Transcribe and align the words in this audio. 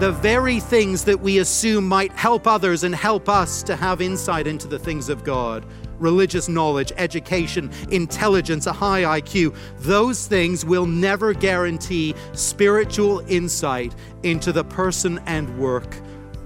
the 0.00 0.12
very 0.12 0.60
things 0.60 1.04
that 1.04 1.20
we 1.20 1.40
assume 1.40 1.86
might 1.86 2.10
help 2.12 2.46
others 2.46 2.84
and 2.84 2.94
help 2.94 3.28
us 3.28 3.62
to 3.62 3.76
have 3.76 4.00
insight 4.00 4.46
into 4.46 4.66
the 4.66 4.78
things 4.78 5.10
of 5.10 5.24
God 5.24 5.66
religious 5.98 6.48
knowledge, 6.48 6.90
education, 6.96 7.70
intelligence, 7.90 8.66
a 8.66 8.72
high 8.72 9.20
IQ 9.20 9.54
those 9.80 10.26
things 10.26 10.64
will 10.64 10.86
never 10.86 11.34
guarantee 11.34 12.14
spiritual 12.32 13.18
insight 13.28 13.94
into 14.22 14.52
the 14.52 14.64
person 14.64 15.20
and 15.26 15.58
work 15.58 15.98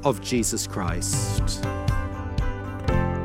of 0.02 0.21
Jesus 0.21 0.66
Christ. 0.66 1.64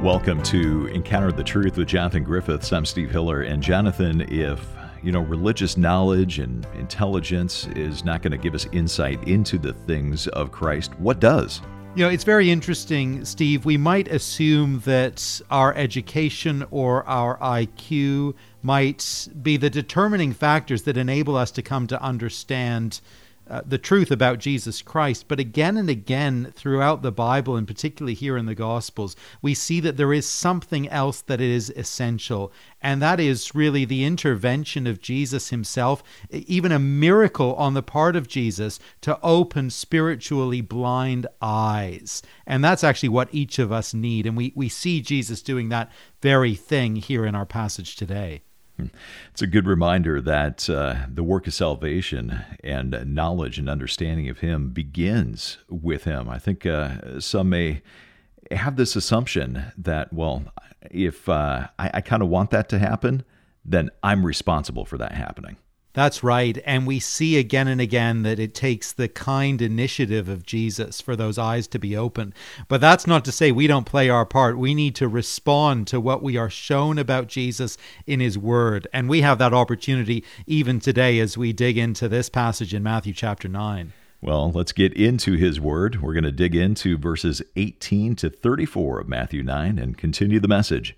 Welcome 0.03 0.43
to 0.43 0.85
Encounter 0.93 1.31
the 1.31 1.43
Truth 1.43 1.77
with 1.77 1.87
Jonathan 1.87 2.23
Griffiths. 2.23 2.71
I'm 2.71 2.85
Steve 2.85 3.09
Hiller. 3.09 3.41
And 3.41 3.63
Jonathan, 3.63 4.21
if 4.29 4.63
you 5.03 5.11
know, 5.11 5.21
religious 5.21 5.77
knowledge 5.77 6.39
and 6.39 6.65
intelligence 6.75 7.67
is 7.75 8.03
not 8.03 8.21
going 8.21 8.31
to 8.31 8.37
give 8.37 8.55
us 8.55 8.67
insight 8.71 9.25
into 9.27 9.57
the 9.57 9.73
things 9.73 10.27
of 10.29 10.51
Christ. 10.51 10.97
What 10.99 11.19
does? 11.19 11.61
You 11.95 12.05
know, 12.05 12.09
it's 12.11 12.23
very 12.23 12.51
interesting, 12.51 13.25
Steve. 13.25 13.65
We 13.65 13.75
might 13.75 14.07
assume 14.07 14.81
that 14.85 15.41
our 15.49 15.73
education 15.73 16.65
or 16.69 17.03
our 17.07 17.37
IQ 17.39 18.35
might 18.61 19.27
be 19.41 19.57
the 19.57 19.69
determining 19.69 20.33
factors 20.33 20.83
that 20.83 20.97
enable 20.97 21.35
us 21.35 21.49
to 21.51 21.61
come 21.61 21.87
to 21.87 22.01
understand 22.01 23.01
uh, 23.49 23.61
the 23.65 23.77
truth 23.77 24.11
about 24.11 24.39
Jesus 24.39 24.81
Christ. 24.81 25.27
But 25.27 25.39
again 25.39 25.75
and 25.77 25.89
again 25.89 26.53
throughout 26.55 27.01
the 27.01 27.11
Bible, 27.11 27.55
and 27.55 27.67
particularly 27.67 28.13
here 28.13 28.37
in 28.37 28.45
the 28.45 28.55
Gospels, 28.55 29.15
we 29.41 29.53
see 29.53 29.79
that 29.79 29.97
there 29.97 30.13
is 30.13 30.27
something 30.27 30.87
else 30.89 31.21
that 31.21 31.41
is 31.41 31.71
essential, 31.71 32.51
and 32.81 33.01
that 33.01 33.19
is 33.19 33.55
really 33.55 33.85
the 33.85 34.05
intervention 34.05 34.85
of 34.85 35.01
Jesus 35.01 35.49
himself, 35.49 36.03
even 36.29 36.71
a 36.71 36.79
miracle 36.79 37.55
on 37.55 37.73
the 37.73 37.83
part 37.83 38.15
of 38.15 38.27
Jesus 38.27 38.79
to 39.01 39.19
open 39.21 39.69
spiritually 39.69 40.61
blind 40.61 41.27
eyes. 41.41 42.21
And 42.45 42.63
that's 42.63 42.83
actually 42.83 43.09
what 43.09 43.29
each 43.31 43.59
of 43.59 43.71
us 43.71 43.93
need. 43.93 44.25
And 44.25 44.37
we, 44.37 44.53
we 44.55 44.69
see 44.69 45.01
Jesus 45.01 45.41
doing 45.41 45.69
that 45.69 45.91
very 46.21 46.55
thing 46.55 46.97
here 46.97 47.25
in 47.25 47.35
our 47.35 47.45
passage 47.45 47.95
today. 47.95 48.41
It's 49.31 49.41
a 49.41 49.47
good 49.47 49.67
reminder 49.67 50.21
that 50.21 50.69
uh, 50.69 51.05
the 51.13 51.23
work 51.23 51.47
of 51.47 51.53
salvation 51.53 52.41
and 52.63 53.13
knowledge 53.13 53.59
and 53.59 53.69
understanding 53.69 54.29
of 54.29 54.39
Him 54.39 54.69
begins 54.69 55.57
with 55.69 56.03
Him. 56.05 56.29
I 56.29 56.39
think 56.39 56.65
uh, 56.65 57.19
some 57.19 57.49
may 57.49 57.81
have 58.51 58.75
this 58.75 58.95
assumption 58.95 59.65
that, 59.77 60.11
well, 60.13 60.43
if 60.89 61.29
uh, 61.29 61.67
I, 61.77 61.91
I 61.95 62.01
kind 62.01 62.21
of 62.21 62.29
want 62.29 62.49
that 62.51 62.69
to 62.69 62.79
happen, 62.79 63.23
then 63.65 63.89
I'm 64.01 64.25
responsible 64.25 64.85
for 64.85 64.97
that 64.97 65.11
happening. 65.11 65.57
That's 65.93 66.23
right. 66.23 66.61
And 66.65 66.85
we 66.85 66.99
see 66.99 67.37
again 67.37 67.67
and 67.67 67.81
again 67.81 68.21
that 68.21 68.39
it 68.39 68.53
takes 68.53 68.93
the 68.93 69.07
kind 69.07 69.59
initiative 69.61 70.29
of 70.29 70.45
Jesus 70.45 71.01
for 71.01 71.15
those 71.15 71.39
eyes 71.39 71.67
to 71.69 71.79
be 71.79 71.97
open. 71.97 72.33
But 72.67 72.79
that's 72.79 73.07
not 73.07 73.25
to 73.25 73.31
say 73.31 73.51
we 73.51 73.65
don't 73.65 73.87
play 73.87 74.07
our 74.07 74.25
part. 74.25 74.59
We 74.59 74.75
need 74.75 74.93
to 74.95 75.07
respond 75.07 75.87
to 75.87 75.99
what 75.99 76.21
we 76.21 76.37
are 76.37 76.49
shown 76.49 76.99
about 76.99 77.27
Jesus 77.27 77.75
in 78.05 78.19
his 78.19 78.37
word. 78.37 78.87
And 78.93 79.09
we 79.09 79.21
have 79.21 79.39
that 79.39 79.53
opportunity 79.53 80.23
even 80.45 80.79
today 80.79 81.19
as 81.19 81.37
we 81.37 81.53
dig 81.53 81.77
into 81.77 82.07
this 82.07 82.29
passage 82.29 82.73
in 82.73 82.83
Matthew 82.83 83.13
chapter 83.13 83.47
9. 83.47 83.91
Well, 84.21 84.51
let's 84.51 84.73
get 84.73 84.93
into 84.93 85.33
his 85.33 85.59
word. 85.59 86.01
We're 86.01 86.13
going 86.13 86.23
to 86.25 86.31
dig 86.31 86.53
into 86.53 86.97
verses 86.97 87.41
18 87.55 88.15
to 88.17 88.29
34 88.29 88.99
of 88.99 89.07
Matthew 89.07 89.41
9 89.41 89.79
and 89.79 89.97
continue 89.97 90.39
the 90.39 90.47
message. 90.47 90.95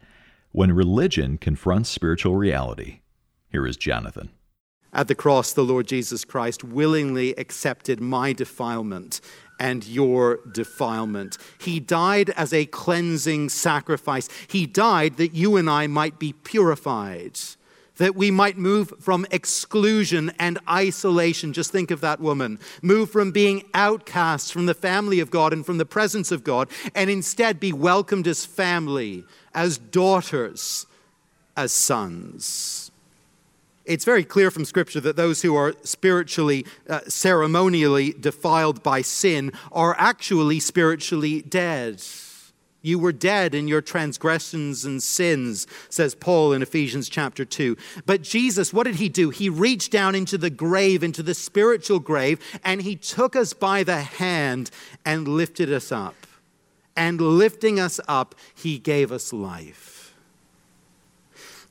When 0.52 0.73
religion 0.73 1.38
confronts 1.38 1.89
spiritual 1.89 2.36
reality, 2.36 3.00
here 3.50 3.66
is 3.66 3.78
Jonathan. 3.78 4.31
At 4.94 5.08
the 5.08 5.16
cross, 5.16 5.53
the 5.53 5.64
Lord 5.64 5.88
Jesus 5.88 6.25
Christ 6.25 6.64
willingly 6.64 7.34
accepted 7.36 8.02
my 8.02 8.34
defilement 8.34 9.22
and 9.58 9.86
your 9.86 10.39
defilement. 10.52 11.38
He 11.59 11.80
died 11.80 12.31
as 12.31 12.52
a 12.52 12.66
cleansing 12.66 13.50
sacrifice. 13.50 14.28
He 14.48 14.66
died 14.66 15.17
that 15.17 15.33
you 15.33 15.56
and 15.56 15.70
I 15.70 15.88
might 15.88 16.20
be 16.20 16.33
purified, 16.33 17.39
that 17.98 18.15
we 18.15 18.32
might 18.32 18.58
move 18.58 18.92
from 18.99 19.26
exclusion 19.32 20.33
and 20.39 20.60
isolation. 20.67 21.54
Just 21.54 21.71
think 21.71 21.92
of 21.92 22.02
that 22.02 22.20
woman. 22.20 22.60
Move 22.82 23.11
from 23.11 23.32
being 23.32 23.64
outcasts 23.73 24.52
from 24.52 24.65
the 24.65 24.73
family 24.73 25.20
of 25.20 25.32
God 25.32 25.54
and 25.54 25.65
from 25.65 25.77
the 25.77 25.86
presence 25.86 26.32
of 26.32 26.44
God, 26.44 26.67
and 26.95 27.10
instead 27.10 27.60
be 27.60 27.71
welcomed 27.71 28.27
as 28.27 28.45
family, 28.45 29.23
as 29.54 29.77
daughters, 29.77 30.86
as 31.55 31.71
sons. 31.71 32.90
It's 33.86 34.05
very 34.05 34.23
clear 34.23 34.52
from 34.52 34.65
Scripture 34.65 35.02
that 35.02 35.15
those 35.15 35.42
who 35.42 35.55
are 35.55 35.73
spiritually, 35.83 36.65
uh, 36.89 37.02
ceremonially 37.08 38.14
defiled 38.14 38.83
by 38.83 39.02
sin 39.02 39.52
are 39.71 39.95
actually 39.97 40.59
spiritually 40.59 41.42
dead. 41.42 42.02
You 42.83 42.97
were 42.97 43.11
dead 43.11 43.53
in 43.53 43.67
your 43.67 43.81
transgressions 43.81 44.86
and 44.86 45.02
sins, 45.02 45.67
says 45.89 46.15
Paul 46.15 46.53
in 46.53 46.61
Ephesians 46.61 47.09
chapter 47.09 47.45
2. 47.45 47.77
But 48.05 48.23
Jesus, 48.23 48.73
what 48.73 48.87
did 48.87 48.95
he 48.95 49.08
do? 49.08 49.30
He 49.30 49.49
reached 49.49 49.91
down 49.91 50.15
into 50.15 50.37
the 50.37 50.49
grave, 50.49 51.03
into 51.03 51.21
the 51.21 51.36
spiritual 51.36 51.99
grave, 51.99 52.39
and 52.64 52.81
he 52.81 52.95
took 52.95 53.36
us 53.36 53.53
by 53.53 53.83
the 53.83 54.02
hand 54.02 54.71
and 55.05 55.27
lifted 55.27 55.71
us 55.71 55.91
up. 55.91 56.15
And 56.95 57.21
lifting 57.21 57.80
us 57.80 57.99
up, 58.08 58.36
he 58.53 58.77
gave 58.77 59.11
us 59.11 59.31
life. 59.31 59.90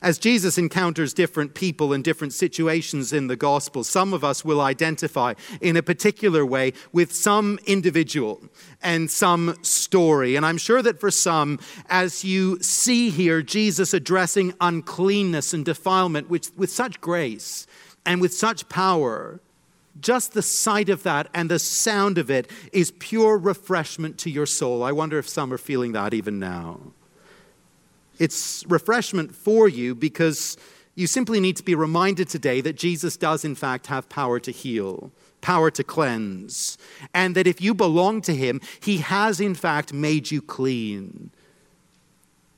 As 0.01 0.17
Jesus 0.17 0.57
encounters 0.57 1.13
different 1.13 1.53
people 1.53 1.93
in 1.93 2.01
different 2.01 2.33
situations 2.33 3.13
in 3.13 3.27
the 3.27 3.35
gospel, 3.35 3.83
some 3.83 4.13
of 4.13 4.23
us 4.23 4.43
will 4.43 4.59
identify 4.59 5.35
in 5.61 5.77
a 5.77 5.83
particular 5.83 6.43
way 6.43 6.73
with 6.91 7.13
some 7.13 7.59
individual 7.67 8.41
and 8.81 9.11
some 9.11 9.55
story. 9.61 10.35
And 10.35 10.43
I'm 10.43 10.57
sure 10.57 10.81
that 10.81 10.99
for 10.99 11.11
some, 11.11 11.59
as 11.87 12.25
you 12.25 12.57
see 12.63 13.11
here 13.11 13.43
Jesus 13.43 13.93
addressing 13.93 14.55
uncleanness 14.59 15.53
and 15.53 15.63
defilement 15.63 16.31
with, 16.31 16.57
with 16.57 16.71
such 16.71 16.99
grace 16.99 17.67
and 18.03 18.21
with 18.21 18.33
such 18.33 18.67
power, 18.69 19.39
just 19.99 20.33
the 20.33 20.41
sight 20.41 20.89
of 20.89 21.03
that 21.03 21.27
and 21.31 21.51
the 21.51 21.59
sound 21.59 22.17
of 22.17 22.31
it 22.31 22.49
is 22.73 22.89
pure 22.97 23.37
refreshment 23.37 24.17
to 24.19 24.31
your 24.31 24.47
soul. 24.47 24.81
I 24.81 24.93
wonder 24.93 25.19
if 25.19 25.29
some 25.29 25.53
are 25.53 25.59
feeling 25.59 25.91
that 25.91 26.15
even 26.15 26.39
now. 26.39 26.79
It's 28.21 28.63
refreshment 28.67 29.33
for 29.33 29.67
you 29.67 29.95
because 29.95 30.55
you 30.93 31.07
simply 31.07 31.39
need 31.39 31.57
to 31.57 31.63
be 31.63 31.73
reminded 31.73 32.29
today 32.29 32.61
that 32.61 32.75
Jesus 32.75 33.17
does, 33.17 33.43
in 33.43 33.55
fact, 33.55 33.87
have 33.87 34.09
power 34.09 34.39
to 34.41 34.51
heal, 34.51 35.11
power 35.41 35.71
to 35.71 35.83
cleanse, 35.83 36.77
and 37.15 37.33
that 37.33 37.47
if 37.47 37.59
you 37.59 37.73
belong 37.73 38.21
to 38.21 38.35
Him, 38.35 38.61
He 38.79 38.99
has, 38.99 39.41
in 39.41 39.55
fact, 39.55 39.91
made 39.91 40.29
you 40.29 40.39
clean. 40.39 41.31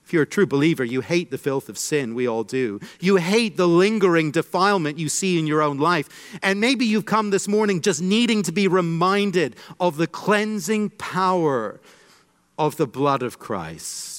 If 0.03 0.11
you're 0.11 0.23
a 0.23 0.27
true 0.27 0.45
believer, 0.45 0.83
you 0.83 0.99
hate 0.99 1.31
the 1.31 1.37
filth 1.37 1.69
of 1.69 1.77
sin. 1.77 2.13
We 2.13 2.27
all 2.27 2.43
do. 2.43 2.81
You 2.99 3.15
hate 3.15 3.55
the 3.55 3.65
lingering 3.65 4.31
defilement 4.31 4.99
you 4.99 5.07
see 5.07 5.39
in 5.39 5.47
your 5.47 5.61
own 5.61 5.77
life. 5.77 6.37
And 6.43 6.59
maybe 6.59 6.85
you've 6.85 7.05
come 7.05 7.29
this 7.29 7.47
morning 7.47 7.79
just 7.79 8.01
needing 8.01 8.43
to 8.43 8.51
be 8.51 8.67
reminded 8.67 9.55
of 9.79 9.95
the 9.95 10.07
cleansing 10.07 10.89
power 10.89 11.79
of 12.57 12.75
the 12.75 12.85
blood 12.85 13.23
of 13.23 13.39
Christ. 13.39 14.12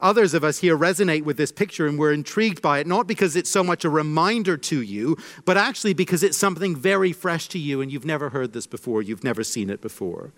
Others 0.00 0.32
of 0.32 0.44
us 0.44 0.58
here 0.58 0.78
resonate 0.78 1.22
with 1.22 1.36
this 1.36 1.50
picture 1.50 1.86
and 1.86 1.98
we're 1.98 2.12
intrigued 2.12 2.62
by 2.62 2.78
it, 2.78 2.86
not 2.86 3.08
because 3.08 3.34
it's 3.34 3.50
so 3.50 3.64
much 3.64 3.84
a 3.84 3.90
reminder 3.90 4.56
to 4.56 4.80
you, 4.80 5.16
but 5.44 5.56
actually 5.56 5.92
because 5.92 6.22
it's 6.22 6.38
something 6.38 6.76
very 6.76 7.12
fresh 7.12 7.48
to 7.48 7.58
you 7.58 7.80
and 7.80 7.92
you've 7.92 8.04
never 8.04 8.30
heard 8.30 8.52
this 8.52 8.66
before, 8.66 9.02
you've 9.02 9.24
never 9.24 9.42
seen 9.42 9.70
it 9.70 9.80
before. 9.80 10.32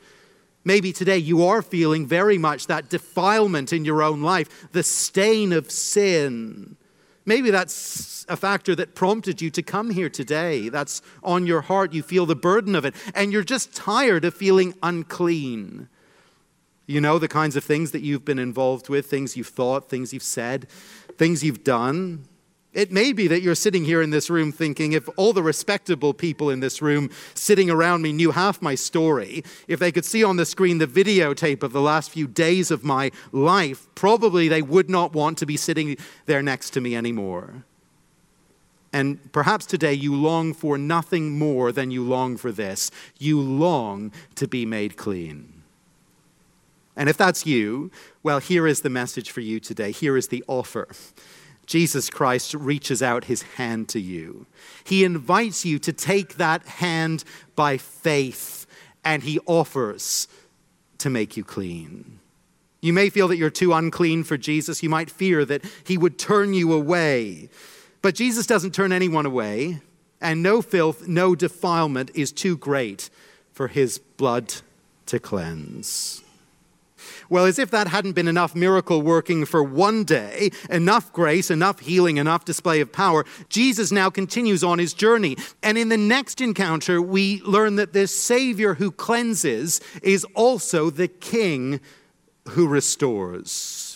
Maybe 0.65 0.93
today 0.93 1.19
you 1.19 1.44
are 1.44 1.62
feeling 1.62 2.06
very 2.06 2.38
much 2.38 2.66
that 2.66 2.88
defilement 2.88 3.72
in 3.72 3.84
your 3.84 4.03
own 4.03 4.22
life, 4.22 4.69
the 4.72 4.82
stain 4.82 5.53
of 5.53 5.71
sin. 5.71 6.77
Maybe 7.27 7.50
that's 7.50 8.25
a 8.28 8.37
factor 8.37 8.75
that 8.75 8.94
prompted 8.94 9.42
you 9.42 9.50
to 9.50 9.62
come 9.62 9.91
here 9.91 10.09
today. 10.09 10.69
That's 10.69 11.03
on 11.22 11.47
your 11.47 11.62
heart. 11.62 11.92
You 11.92 12.03
feel 12.03 12.27
the 12.27 12.37
burden 12.37 12.75
of 12.75 12.84
it, 12.84 12.94
and 13.15 13.32
you're 13.32 13.45
just 13.45 13.74
tired 13.74 14.24
of 14.24 14.34
feeling 14.34 14.74
unclean. 14.83 15.89
You 16.91 17.01
know 17.01 17.21
the 17.21 17.28
kinds 17.28 17.54
of 17.54 17.63
things 17.63 17.92
that 17.92 18.03
you've 18.03 18.25
been 18.25 18.41
involved 18.41 18.89
with, 18.89 19.07
things 19.07 19.37
you've 19.37 19.47
thought, 19.47 19.89
things 19.89 20.13
you've 20.13 20.25
said, 20.25 20.69
things 21.16 21.45
you've 21.45 21.63
done. 21.63 22.25
It 22.72 22.91
may 22.91 23.13
be 23.13 23.28
that 23.28 23.42
you're 23.42 23.54
sitting 23.54 23.84
here 23.84 24.03
in 24.03 24.10
this 24.10 24.28
room 24.28 24.51
thinking, 24.51 24.92
if 24.92 25.09
all 25.16 25.33
the 25.33 25.41
respectable 25.41 26.13
people 26.13 26.51
in 26.51 26.59
this 26.59 26.83
room 26.83 27.09
sitting 27.34 27.71
around 27.71 28.03
me 28.03 28.13
knew 28.13 28.33
half 28.33 28.60
my 28.60 28.75
story, 28.75 29.45
if 29.69 29.78
they 29.78 29.92
could 29.92 30.04
see 30.04 30.25
on 30.25 30.34
the 30.34 30.45
screen 30.45 30.78
the 30.78 30.87
videotape 30.89 31.63
of 31.63 31.72
the 31.72 31.81
last 31.81 32.10
few 32.10 32.27
days 32.27 32.72
of 32.72 32.83
my 32.83 33.13
life, 33.31 33.87
probably 33.95 34.48
they 34.48 34.60
would 34.60 34.91
not 34.91 35.13
want 35.13 35.39
to 35.39 35.47
be 35.47 35.57
sitting 35.57 35.97
there 36.27 36.42
next 36.42 36.71
to 36.71 36.81
me 36.81 36.97
anymore. 36.97 37.63
And 38.92 39.31
perhaps 39.31 39.65
today 39.65 39.95
you 39.95 40.13
long 40.13 40.54
for 40.54 40.77
nothing 40.77 41.39
more 41.39 41.71
than 41.71 41.92
you 41.92 42.03
long 42.03 42.37
for 42.37 42.51
this. 42.51 42.91
You 43.16 43.41
long 43.41 44.10
to 44.34 44.48
be 44.48 44.66
made 44.66 44.97
clean. 44.97 45.59
And 46.97 47.09
if 47.09 47.16
that's 47.16 47.47
you, 47.47 47.91
well, 48.22 48.39
here 48.39 48.66
is 48.66 48.81
the 48.81 48.91
message 48.91 49.31
for 49.31 49.41
you 49.41 49.60
today. 49.60 49.91
Here 49.92 50.16
is 50.16 50.28
the 50.28 50.45
offer. 50.47 50.89
Jesus 51.66 52.10
Christ 52.10 52.54
reaches 52.54 53.03
out 53.03 53.25
his 53.25 53.42
hand 53.42 53.89
to 53.91 54.01
you. 54.01 54.47
He 54.83 55.04
invites 55.04 55.65
you 55.65 55.78
to 55.78 55.92
take 55.92 56.37
that 56.37 56.66
hand 56.66 57.22
by 57.54 57.77
faith 57.77 58.66
and 59.04 59.22
he 59.22 59.39
offers 59.47 60.27
to 60.98 61.09
make 61.09 61.37
you 61.37 61.45
clean. 61.45 62.19
You 62.81 62.92
may 62.92 63.10
feel 63.10 63.28
that 63.28 63.37
you're 63.37 63.51
too 63.51 63.72
unclean 63.72 64.25
for 64.25 64.37
Jesus. 64.37 64.83
You 64.83 64.89
might 64.89 65.10
fear 65.10 65.45
that 65.45 65.65
he 65.84 65.98
would 65.98 66.19
turn 66.19 66.54
you 66.54 66.72
away. 66.72 67.51
But 68.03 68.15
Jesus 68.15 68.47
doesn't 68.47 68.75
turn 68.75 68.92
anyone 68.92 69.27
away, 69.27 69.81
and 70.21 70.42
no 70.42 70.63
filth, 70.63 71.07
no 71.07 71.34
defilement 71.34 72.10
is 72.15 72.33
too 72.33 72.57
great 72.57 73.10
for 73.53 73.69
his 73.69 73.98
blood 73.98 74.54
to 75.07 75.19
cleanse. 75.19 76.22
Well, 77.30 77.47
as 77.47 77.60
if 77.60 77.71
that 77.71 77.86
hadn't 77.86 78.12
been 78.12 78.27
enough 78.27 78.56
miracle 78.56 79.00
working 79.03 79.44
for 79.44 79.62
one 79.62 80.03
day, 80.03 80.50
enough 80.68 81.12
grace, 81.12 81.48
enough 81.50 81.78
healing, 81.78 82.16
enough 82.16 82.44
display 82.44 82.80
of 82.80 82.92
power, 82.92 83.24
Jesus 83.48 83.92
now 83.92 84.10
continues 84.10 84.65
on 84.65 84.80
his 84.80 84.92
journey. 84.92 85.36
And 85.62 85.78
in 85.78 85.91
the 85.91 85.97
next 85.97 86.41
encounter, 86.41 87.00
we 87.00 87.41
learn 87.42 87.77
that 87.77 87.92
this 87.92 88.15
Savior 88.15 88.74
who 88.74 88.91
cleanses 88.91 89.80
is 90.03 90.24
also 90.34 90.91
the 90.91 91.06
King 91.06 91.80
who 92.48 92.66
restores. 92.66 93.90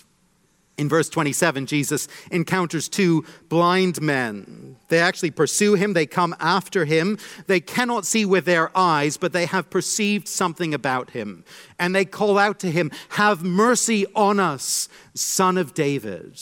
In 0.76 0.88
verse 0.88 1.08
27, 1.08 1.66
Jesus 1.66 2.08
encounters 2.32 2.88
two 2.88 3.24
blind 3.48 4.02
men. 4.02 4.76
They 4.88 4.98
actually 4.98 5.30
pursue 5.30 5.74
him, 5.74 5.92
they 5.92 6.06
come 6.06 6.34
after 6.40 6.84
him. 6.84 7.18
They 7.46 7.60
cannot 7.60 8.04
see 8.06 8.24
with 8.24 8.44
their 8.44 8.76
eyes, 8.76 9.16
but 9.16 9.32
they 9.32 9.46
have 9.46 9.70
perceived 9.70 10.26
something 10.26 10.74
about 10.74 11.10
him. 11.10 11.44
And 11.78 11.94
they 11.94 12.04
call 12.04 12.38
out 12.38 12.58
to 12.60 12.70
him, 12.70 12.90
Have 13.10 13.44
mercy 13.44 14.04
on 14.16 14.40
us, 14.40 14.88
son 15.14 15.58
of 15.58 15.74
David. 15.74 16.40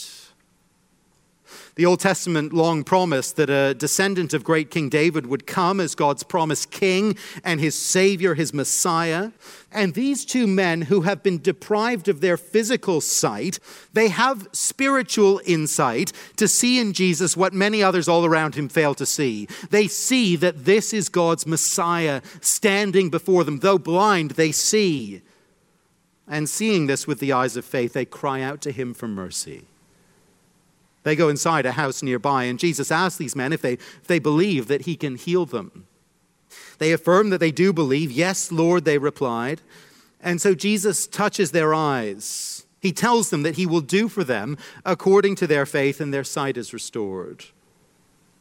The 1.74 1.86
Old 1.86 2.00
Testament 2.00 2.52
long 2.52 2.84
promised 2.84 3.36
that 3.36 3.48
a 3.48 3.72
descendant 3.72 4.34
of 4.34 4.44
great 4.44 4.70
King 4.70 4.90
David 4.90 5.26
would 5.26 5.46
come 5.46 5.80
as 5.80 5.94
God's 5.94 6.22
promised 6.22 6.70
king 6.70 7.16
and 7.42 7.60
his 7.60 7.74
savior, 7.74 8.34
his 8.34 8.52
Messiah. 8.52 9.30
And 9.72 9.94
these 9.94 10.26
two 10.26 10.46
men 10.46 10.82
who 10.82 11.00
have 11.00 11.22
been 11.22 11.40
deprived 11.40 12.08
of 12.08 12.20
their 12.20 12.36
physical 12.36 13.00
sight, 13.00 13.58
they 13.94 14.08
have 14.08 14.48
spiritual 14.52 15.40
insight 15.46 16.12
to 16.36 16.46
see 16.46 16.78
in 16.78 16.92
Jesus 16.92 17.38
what 17.38 17.54
many 17.54 17.82
others 17.82 18.06
all 18.06 18.26
around 18.26 18.54
him 18.54 18.68
fail 18.68 18.94
to 18.94 19.06
see. 19.06 19.48
They 19.70 19.88
see 19.88 20.36
that 20.36 20.66
this 20.66 20.92
is 20.92 21.08
God's 21.08 21.46
Messiah 21.46 22.20
standing 22.42 23.08
before 23.08 23.44
them. 23.44 23.60
Though 23.60 23.78
blind, 23.78 24.32
they 24.32 24.52
see. 24.52 25.22
And 26.28 26.50
seeing 26.50 26.86
this 26.86 27.06
with 27.06 27.18
the 27.18 27.32
eyes 27.32 27.56
of 27.56 27.64
faith, 27.64 27.94
they 27.94 28.04
cry 28.04 28.42
out 28.42 28.60
to 28.60 28.72
him 28.72 28.92
for 28.92 29.08
mercy. 29.08 29.64
They 31.02 31.16
go 31.16 31.28
inside 31.28 31.66
a 31.66 31.72
house 31.72 32.02
nearby, 32.02 32.44
and 32.44 32.58
Jesus 32.58 32.90
asks 32.90 33.18
these 33.18 33.36
men 33.36 33.52
if 33.52 33.62
they, 33.62 33.74
if 33.74 34.06
they 34.06 34.18
believe 34.18 34.68
that 34.68 34.82
he 34.82 34.96
can 34.96 35.16
heal 35.16 35.46
them. 35.46 35.86
They 36.78 36.92
affirm 36.92 37.30
that 37.30 37.38
they 37.38 37.50
do 37.50 37.72
believe. 37.72 38.10
Yes, 38.10 38.52
Lord, 38.52 38.84
they 38.84 38.98
replied. 38.98 39.62
And 40.20 40.40
so 40.40 40.54
Jesus 40.54 41.06
touches 41.06 41.50
their 41.50 41.74
eyes. 41.74 42.66
He 42.80 42.92
tells 42.92 43.30
them 43.30 43.42
that 43.42 43.56
he 43.56 43.66
will 43.66 43.80
do 43.80 44.08
for 44.08 44.24
them 44.24 44.56
according 44.84 45.36
to 45.36 45.46
their 45.46 45.66
faith, 45.66 46.00
and 46.00 46.12
their 46.12 46.24
sight 46.24 46.56
is 46.56 46.72
restored. 46.72 47.46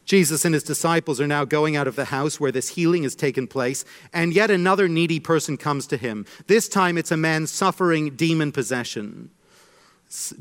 Jesus 0.04 0.44
and 0.44 0.52
his 0.52 0.64
disciples 0.64 1.20
are 1.20 1.28
now 1.28 1.44
going 1.44 1.76
out 1.76 1.86
of 1.86 1.94
the 1.94 2.06
house 2.06 2.40
where 2.40 2.50
this 2.50 2.70
healing 2.70 3.04
has 3.04 3.14
taken 3.14 3.46
place, 3.46 3.84
and 4.12 4.32
yet 4.32 4.50
another 4.50 4.88
needy 4.88 5.20
person 5.20 5.56
comes 5.56 5.86
to 5.86 5.96
him. 5.96 6.26
This 6.48 6.68
time 6.68 6.98
it's 6.98 7.12
a 7.12 7.16
man 7.16 7.46
suffering 7.46 8.10
demon 8.16 8.52
possession 8.52 9.30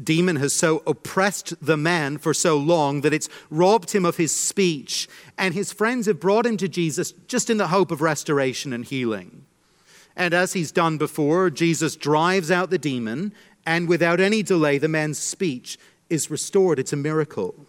demon 0.03 0.35
has 0.37 0.53
so 0.53 0.83
oppressed 0.85 1.53
the 1.65 1.77
man 1.77 2.17
for 2.17 2.33
so 2.33 2.57
long 2.57 3.01
that 3.01 3.13
it's 3.13 3.29
robbed 3.49 3.91
him 3.91 4.05
of 4.05 4.17
his 4.17 4.35
speech. 4.35 5.07
And 5.37 5.53
his 5.53 5.71
friends 5.71 6.07
have 6.07 6.19
brought 6.19 6.45
him 6.45 6.57
to 6.57 6.67
Jesus 6.67 7.13
just 7.27 7.49
in 7.49 7.57
the 7.57 7.67
hope 7.67 7.91
of 7.91 8.01
restoration 8.01 8.73
and 8.73 8.83
healing. 8.83 9.45
And 10.15 10.33
as 10.33 10.53
he's 10.53 10.71
done 10.71 10.97
before, 10.97 11.49
Jesus 11.49 11.95
drives 11.95 12.51
out 12.51 12.69
the 12.69 12.77
demon, 12.77 13.33
and 13.65 13.87
without 13.87 14.19
any 14.19 14.43
delay, 14.43 14.77
the 14.77 14.87
man's 14.87 15.17
speech 15.17 15.77
is 16.09 16.29
restored. 16.29 16.79
It's 16.79 16.93
a 16.93 16.97
miracle 16.97 17.67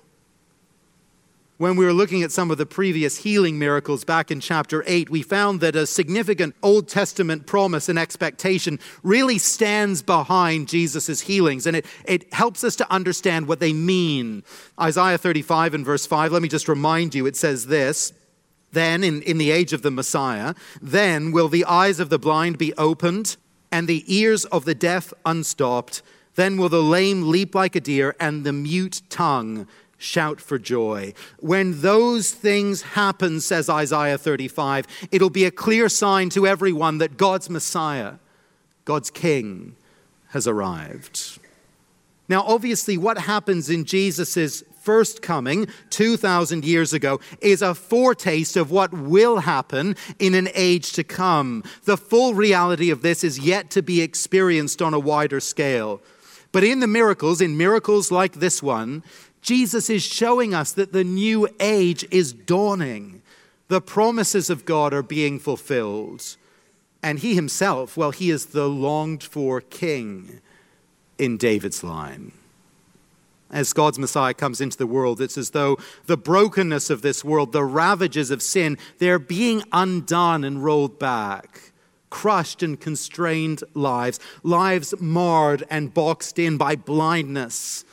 when 1.62 1.76
we 1.76 1.84
were 1.84 1.92
looking 1.92 2.24
at 2.24 2.32
some 2.32 2.50
of 2.50 2.58
the 2.58 2.66
previous 2.66 3.18
healing 3.18 3.56
miracles 3.56 4.02
back 4.02 4.32
in 4.32 4.40
chapter 4.40 4.82
8, 4.84 5.08
we 5.10 5.22
found 5.22 5.60
that 5.60 5.76
a 5.76 5.86
significant 5.86 6.56
Old 6.60 6.88
Testament 6.88 7.46
promise 7.46 7.88
and 7.88 7.96
expectation 7.96 8.80
really 9.04 9.38
stands 9.38 10.02
behind 10.02 10.66
Jesus' 10.66 11.20
healings, 11.20 11.64
and 11.64 11.76
it, 11.76 11.86
it 12.04 12.34
helps 12.34 12.64
us 12.64 12.74
to 12.74 12.92
understand 12.92 13.46
what 13.46 13.60
they 13.60 13.72
mean. 13.72 14.42
Isaiah 14.80 15.18
35 15.18 15.74
and 15.74 15.84
verse 15.86 16.04
5, 16.04 16.32
let 16.32 16.42
me 16.42 16.48
just 16.48 16.66
remind 16.66 17.14
you, 17.14 17.26
it 17.26 17.36
says 17.36 17.68
this. 17.68 18.12
Then, 18.72 19.04
in, 19.04 19.22
in 19.22 19.38
the 19.38 19.52
age 19.52 19.72
of 19.72 19.82
the 19.82 19.92
Messiah, 19.92 20.54
then 20.80 21.30
will 21.30 21.48
the 21.48 21.64
eyes 21.66 22.00
of 22.00 22.08
the 22.08 22.18
blind 22.18 22.58
be 22.58 22.74
opened 22.74 23.36
and 23.70 23.86
the 23.86 24.02
ears 24.12 24.44
of 24.46 24.64
the 24.64 24.74
deaf 24.74 25.12
unstopped. 25.24 26.02
Then 26.34 26.56
will 26.56 26.70
the 26.70 26.82
lame 26.82 27.30
leap 27.30 27.54
like 27.54 27.76
a 27.76 27.80
deer 27.80 28.16
and 28.18 28.42
the 28.42 28.52
mute 28.52 29.02
tongue 29.10 29.68
shout 30.02 30.40
for 30.40 30.58
joy. 30.58 31.14
When 31.38 31.80
those 31.80 32.32
things 32.32 32.82
happen, 32.82 33.40
says 33.40 33.70
Isaiah 33.70 34.18
35, 34.18 34.86
it'll 35.10 35.30
be 35.30 35.44
a 35.44 35.50
clear 35.50 35.88
sign 35.88 36.28
to 36.30 36.46
everyone 36.46 36.98
that 36.98 37.16
God's 37.16 37.48
Messiah, 37.48 38.14
God's 38.84 39.10
King, 39.10 39.76
has 40.28 40.46
arrived. 40.46 41.38
Now, 42.28 42.42
obviously, 42.42 42.96
what 42.96 43.18
happens 43.18 43.68
in 43.68 43.84
Jesus' 43.84 44.62
first 44.80 45.22
coming 45.22 45.68
2,000 45.90 46.64
years 46.64 46.92
ago 46.92 47.20
is 47.40 47.62
a 47.62 47.74
foretaste 47.74 48.56
of 48.56 48.70
what 48.70 48.92
will 48.92 49.38
happen 49.40 49.96
in 50.18 50.34
an 50.34 50.48
age 50.54 50.92
to 50.94 51.04
come. 51.04 51.62
The 51.84 51.96
full 51.96 52.34
reality 52.34 52.90
of 52.90 53.02
this 53.02 53.22
is 53.22 53.38
yet 53.38 53.70
to 53.70 53.82
be 53.82 54.00
experienced 54.00 54.82
on 54.82 54.94
a 54.94 54.98
wider 54.98 55.40
scale. 55.40 56.00
But 56.50 56.64
in 56.64 56.80
the 56.80 56.86
miracles, 56.86 57.40
in 57.40 57.56
miracles 57.56 58.10
like 58.10 58.34
this 58.34 58.62
one, 58.62 59.02
Jesus 59.42 59.90
is 59.90 60.02
showing 60.02 60.54
us 60.54 60.72
that 60.72 60.92
the 60.92 61.04
new 61.04 61.48
age 61.60 62.06
is 62.10 62.32
dawning. 62.32 63.22
The 63.68 63.80
promises 63.80 64.48
of 64.48 64.64
God 64.64 64.94
are 64.94 65.02
being 65.02 65.38
fulfilled. 65.38 66.36
And 67.02 67.18
he 67.18 67.34
himself, 67.34 67.96
well, 67.96 68.12
he 68.12 68.30
is 68.30 68.46
the 68.46 68.68
longed 68.68 69.24
for 69.24 69.60
king 69.60 70.40
in 71.18 71.36
David's 71.36 71.82
line. 71.82 72.30
As 73.50 73.72
God's 73.72 73.98
Messiah 73.98 74.32
comes 74.32 74.60
into 74.60 74.78
the 74.78 74.86
world, 74.86 75.20
it's 75.20 75.36
as 75.36 75.50
though 75.50 75.76
the 76.06 76.16
brokenness 76.16 76.88
of 76.88 77.02
this 77.02 77.24
world, 77.24 77.52
the 77.52 77.64
ravages 77.64 78.30
of 78.30 78.40
sin, 78.40 78.78
they're 78.98 79.18
being 79.18 79.62
undone 79.72 80.44
and 80.44 80.64
rolled 80.64 80.98
back. 80.98 81.72
Crushed 82.08 82.62
and 82.62 82.80
constrained 82.80 83.64
lives, 83.74 84.20
lives 84.42 84.94
marred 85.00 85.64
and 85.68 85.92
boxed 85.92 86.38
in 86.38 86.56
by 86.56 86.76
blindness, 86.76 87.84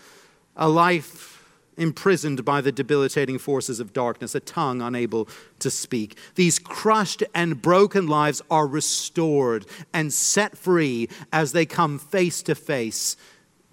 a 0.56 0.70
life 0.70 1.39
imprisoned 1.80 2.46
by 2.46 2.62
the 2.62 2.72
debilitating 2.72 3.40
forces 3.40 3.80
of 3.80 3.94
darkness, 3.94 4.36
a 4.36 4.40
tongue 4.40 4.82
unable 4.82 5.28
to 5.60 5.72
speak. 5.72 6.18
These 6.36 6.60
crushed 6.60 7.24
and 7.34 7.62
broken 7.62 8.08
lives 8.08 8.42
are 8.52 8.68
restored 8.68 9.66
and 9.94 10.14
set 10.14 10.58
free 10.58 11.10
as 11.34 11.52
they 11.52 11.66
come 11.66 11.98
face 11.98 12.44
to 12.44 12.56
face 12.56 13.16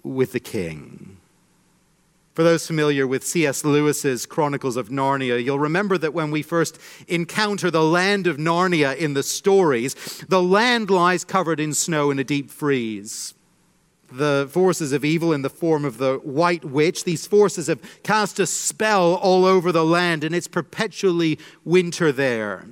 with 0.03 0.31
the 0.31 0.39
King. 0.39 1.17
For 2.33 2.43
those 2.43 2.67
familiar 2.67 3.07
with 3.07 3.25
C.S. 3.25 3.65
Lewis's 3.65 4.27
Chronicles 4.27 4.77
of 4.77 4.89
Narnia, 4.89 5.43
you'll 5.43 5.57
remember 5.57 5.97
that 5.97 6.13
when 6.13 6.29
we 6.29 6.43
first 6.43 6.77
encounter 7.07 7.71
the 7.71 7.83
land 7.83 8.27
of 8.27 8.37
Narnia 8.37 8.95
in 8.95 9.15
the 9.15 9.23
stories, 9.23 9.95
the 10.29 10.41
land 10.41 10.91
lies 10.91 11.23
covered 11.23 11.59
in 11.59 11.73
snow 11.73 12.11
in 12.11 12.19
a 12.19 12.23
deep 12.23 12.51
freeze 12.51 13.33
the 14.11 14.47
forces 14.51 14.93
of 14.93 15.03
evil 15.03 15.33
in 15.33 15.41
the 15.41 15.49
form 15.49 15.85
of 15.85 15.97
the 15.97 16.17
white 16.17 16.65
witch. 16.65 17.03
These 17.03 17.27
forces 17.27 17.67
have 17.67 17.81
cast 18.03 18.39
a 18.39 18.45
spell 18.45 19.15
all 19.15 19.45
over 19.45 19.71
the 19.71 19.85
land, 19.85 20.23
and 20.23 20.33
it's 20.33 20.47
perpetually 20.47 21.39
winter 21.63 22.11
there. 22.11 22.65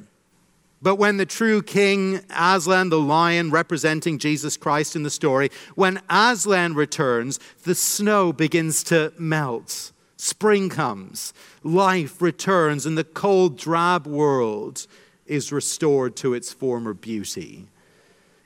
But 0.81 0.95
when 0.97 1.17
the 1.17 1.25
true 1.25 1.61
king, 1.61 2.21
Aslan 2.29 2.89
the 2.89 2.99
lion, 2.99 3.49
representing 3.49 4.19
Jesus 4.19 4.55
Christ 4.55 4.95
in 4.95 5.03
the 5.03 5.09
story, 5.09 5.49
when 5.73 6.01
Aslan 6.09 6.75
returns, 6.75 7.39
the 7.63 7.75
snow 7.75 8.31
begins 8.31 8.83
to 8.85 9.11
melt. 9.17 9.91
Spring 10.17 10.69
comes, 10.69 11.33
life 11.63 12.21
returns, 12.21 12.85
and 12.85 12.97
the 12.97 13.03
cold, 13.03 13.57
drab 13.57 14.05
world 14.05 14.85
is 15.25 15.51
restored 15.51 16.15
to 16.17 16.33
its 16.33 16.53
former 16.53 16.93
beauty. 16.93 17.67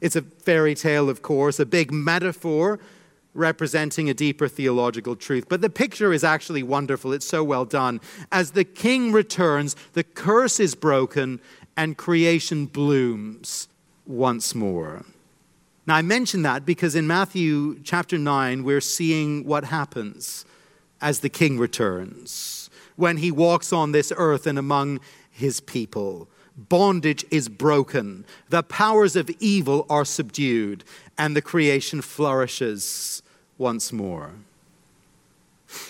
It's 0.02 0.16
a 0.16 0.22
fairy 0.22 0.76
tale, 0.76 1.10
of 1.10 1.22
course, 1.22 1.60
a 1.60 1.66
big 1.66 1.92
metaphor 1.92 2.80
representing 3.34 4.10
a 4.10 4.14
deeper 4.14 4.48
theological 4.48 5.16
truth. 5.16 5.46
But 5.48 5.62
the 5.62 5.70
picture 5.70 6.12
is 6.12 6.24
actually 6.24 6.64
wonderful. 6.64 7.14
It's 7.14 7.28
so 7.28 7.44
well 7.44 7.66
done. 7.66 8.02
As 8.32 8.52
the 8.52 8.64
king 8.64 9.12
returns, 9.12 9.76
the 9.94 10.04
curse 10.04 10.60
is 10.60 10.76
broken 10.76 11.40
and 11.78 11.96
creation 11.96 12.66
blooms 12.66 13.68
once 14.06 14.56
more. 14.56 15.06
Now, 15.86 15.96
I 15.96 16.02
mention 16.02 16.42
that 16.44 16.66
because 16.66 16.96
in 16.96 17.08
Matthew 17.08 17.80
chapter 17.84 18.18
9, 18.18 18.64
we're 18.64 18.82
seeing 18.82 19.46
what 19.46 19.66
happens 19.66 20.46
as 21.02 21.22
the 21.22 21.30
king 21.30 21.58
returns 21.58 22.70
when 22.96 23.18
he 23.18 23.32
walks 23.32 23.72
on 23.72 23.92
this 23.92 24.12
earth 24.18 24.46
and 24.46 24.60
among 24.60 25.00
his 25.32 25.62
people 25.62 26.28
bondage 26.68 27.26
is 27.32 27.48
broken, 27.48 28.26
the 28.50 28.64
powers 28.64 29.16
of 29.16 29.30
evil 29.40 29.86
are 29.90 30.06
subdued, 30.06 30.84
and 31.18 31.36
the 31.36 31.42
creation 31.42 32.02
flourishes 32.02 33.22
once 33.58 33.94
more. 33.94 34.34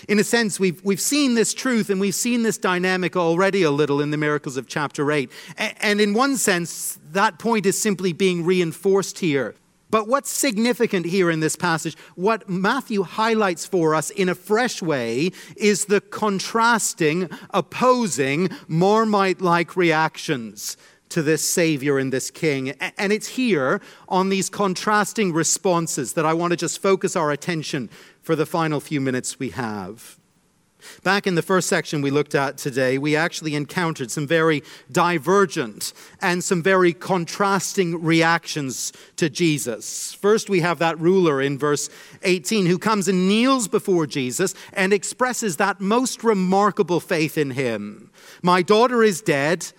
In 0.08 0.20
a 0.20 0.24
sense, 0.24 0.60
we've, 0.60 0.84
we've 0.84 1.00
seen 1.00 1.36
this 1.36 1.54
truth 1.54 1.90
and 1.90 2.02
we've 2.02 2.16
seen 2.16 2.44
this 2.44 2.58
dynamic 2.58 3.16
already 3.16 3.64
a 3.64 3.72
little 3.72 4.02
in 4.02 4.12
the 4.12 4.18
miracles 4.18 4.58
of 4.58 4.68
chapter 4.68 5.10
8. 5.10 5.32
And 5.58 6.02
in 6.02 6.14
one 6.14 6.36
sense, 6.36 7.00
that 7.12 7.40
point 7.40 7.66
is 7.66 7.82
simply 7.82 8.12
being 8.12 8.44
reinforced 8.44 9.20
here. 9.20 9.56
But 9.90 10.08
what's 10.08 10.30
significant 10.30 11.08
here 11.08 11.32
in 11.32 11.40
this 11.40 11.56
passage, 11.56 11.98
what 12.16 12.48
Matthew 12.48 13.04
highlights 13.04 13.66
for 13.66 13.96
us 13.96 14.10
in 14.12 14.30
a 14.30 14.36
fresh 14.36 14.82
way, 14.82 15.32
is 15.58 15.86
the 15.86 16.02
contrasting, 16.02 17.30
opposing, 17.52 18.50
Marmite 18.68 19.42
like 19.42 19.76
reactions 19.76 20.78
to 21.10 21.24
this 21.24 21.44
Savior 21.44 21.98
and 21.98 22.14
this 22.14 22.30
King. 22.30 22.70
And 22.98 23.12
it's 23.12 23.30
here 23.30 23.82
on 24.08 24.30
these 24.30 24.48
contrasting 24.48 25.34
responses 25.34 26.14
that 26.14 26.26
I 26.26 26.34
want 26.34 26.52
to 26.52 26.58
just 26.58 26.80
focus 26.80 27.16
our 27.16 27.32
attention 27.32 27.90
for 28.22 28.36
the 28.36 28.46
final 28.46 28.80
few 28.80 29.02
minutes 29.02 29.40
we 29.40 29.50
have. 29.50 30.19
Back 31.04 31.28
in 31.28 31.36
the 31.36 31.42
first 31.42 31.68
section 31.68 32.02
we 32.02 32.12
looked 32.12 32.36
at 32.36 32.58
today, 32.58 32.98
we 32.98 33.16
actually 33.16 33.56
encountered 33.56 34.12
some 34.12 34.28
very 34.28 34.64
divergent 34.92 35.94
and 36.22 36.44
some 36.44 36.64
very 36.64 36.94
contrasting 36.94 38.02
reactions 38.02 38.94
to 39.18 39.30
Jesus. 39.30 40.14
First, 40.14 40.50
we 40.50 40.62
have 40.62 40.80
that 40.80 41.00
ruler 41.00 41.42
in 41.42 41.58
verse 41.58 41.90
18 42.24 42.66
who 42.66 42.78
comes 42.78 43.08
and 43.08 43.28
kneels 43.28 43.68
before 43.68 44.08
Jesus 44.08 44.56
and 44.74 44.94
expresses 44.94 45.58
that 45.58 45.80
most 45.82 46.24
remarkable 46.24 47.00
faith 47.00 47.38
in 47.38 47.52
him. 47.52 48.12
My 48.42 48.62
daughter 48.62 49.04
is 49.04 49.22
dead, 49.22 49.72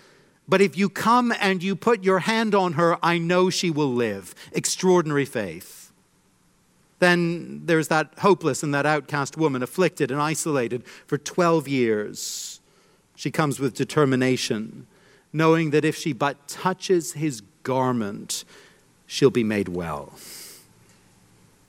but 0.49 0.61
if 0.61 0.77
you 0.77 0.89
come 0.89 1.33
and 1.41 1.63
you 1.63 1.77
put 1.77 2.05
your 2.05 2.21
hand 2.21 2.55
on 2.55 2.75
her, 2.75 2.99
I 3.03 3.19
know 3.19 3.51
she 3.51 3.71
will 3.71 3.93
live. 3.93 4.35
Extraordinary 4.53 5.25
faith. 5.25 5.80
Then 7.01 7.63
there's 7.65 7.89
that 7.89 8.13
hopeless 8.19 8.63
and 8.63 8.73
that 8.75 8.87
outcast 8.87 9.37
woman, 9.37 9.63
afflicted 9.63 10.11
and 10.11 10.21
isolated 10.21 10.85
for 11.07 11.19
12 11.19 11.67
years. 11.67 12.61
She 13.17 13.31
comes 13.31 13.59
with 13.59 13.75
determination, 13.75 14.87
knowing 15.33 15.71
that 15.71 15.85
if 15.85 15.97
she 15.97 16.13
but 16.13 16.47
touches 16.47 17.15
his 17.15 17.43
garment, 17.63 18.45
she'll 19.07 19.31
be 19.31 19.45
made 19.45 19.69
well. 19.69 20.13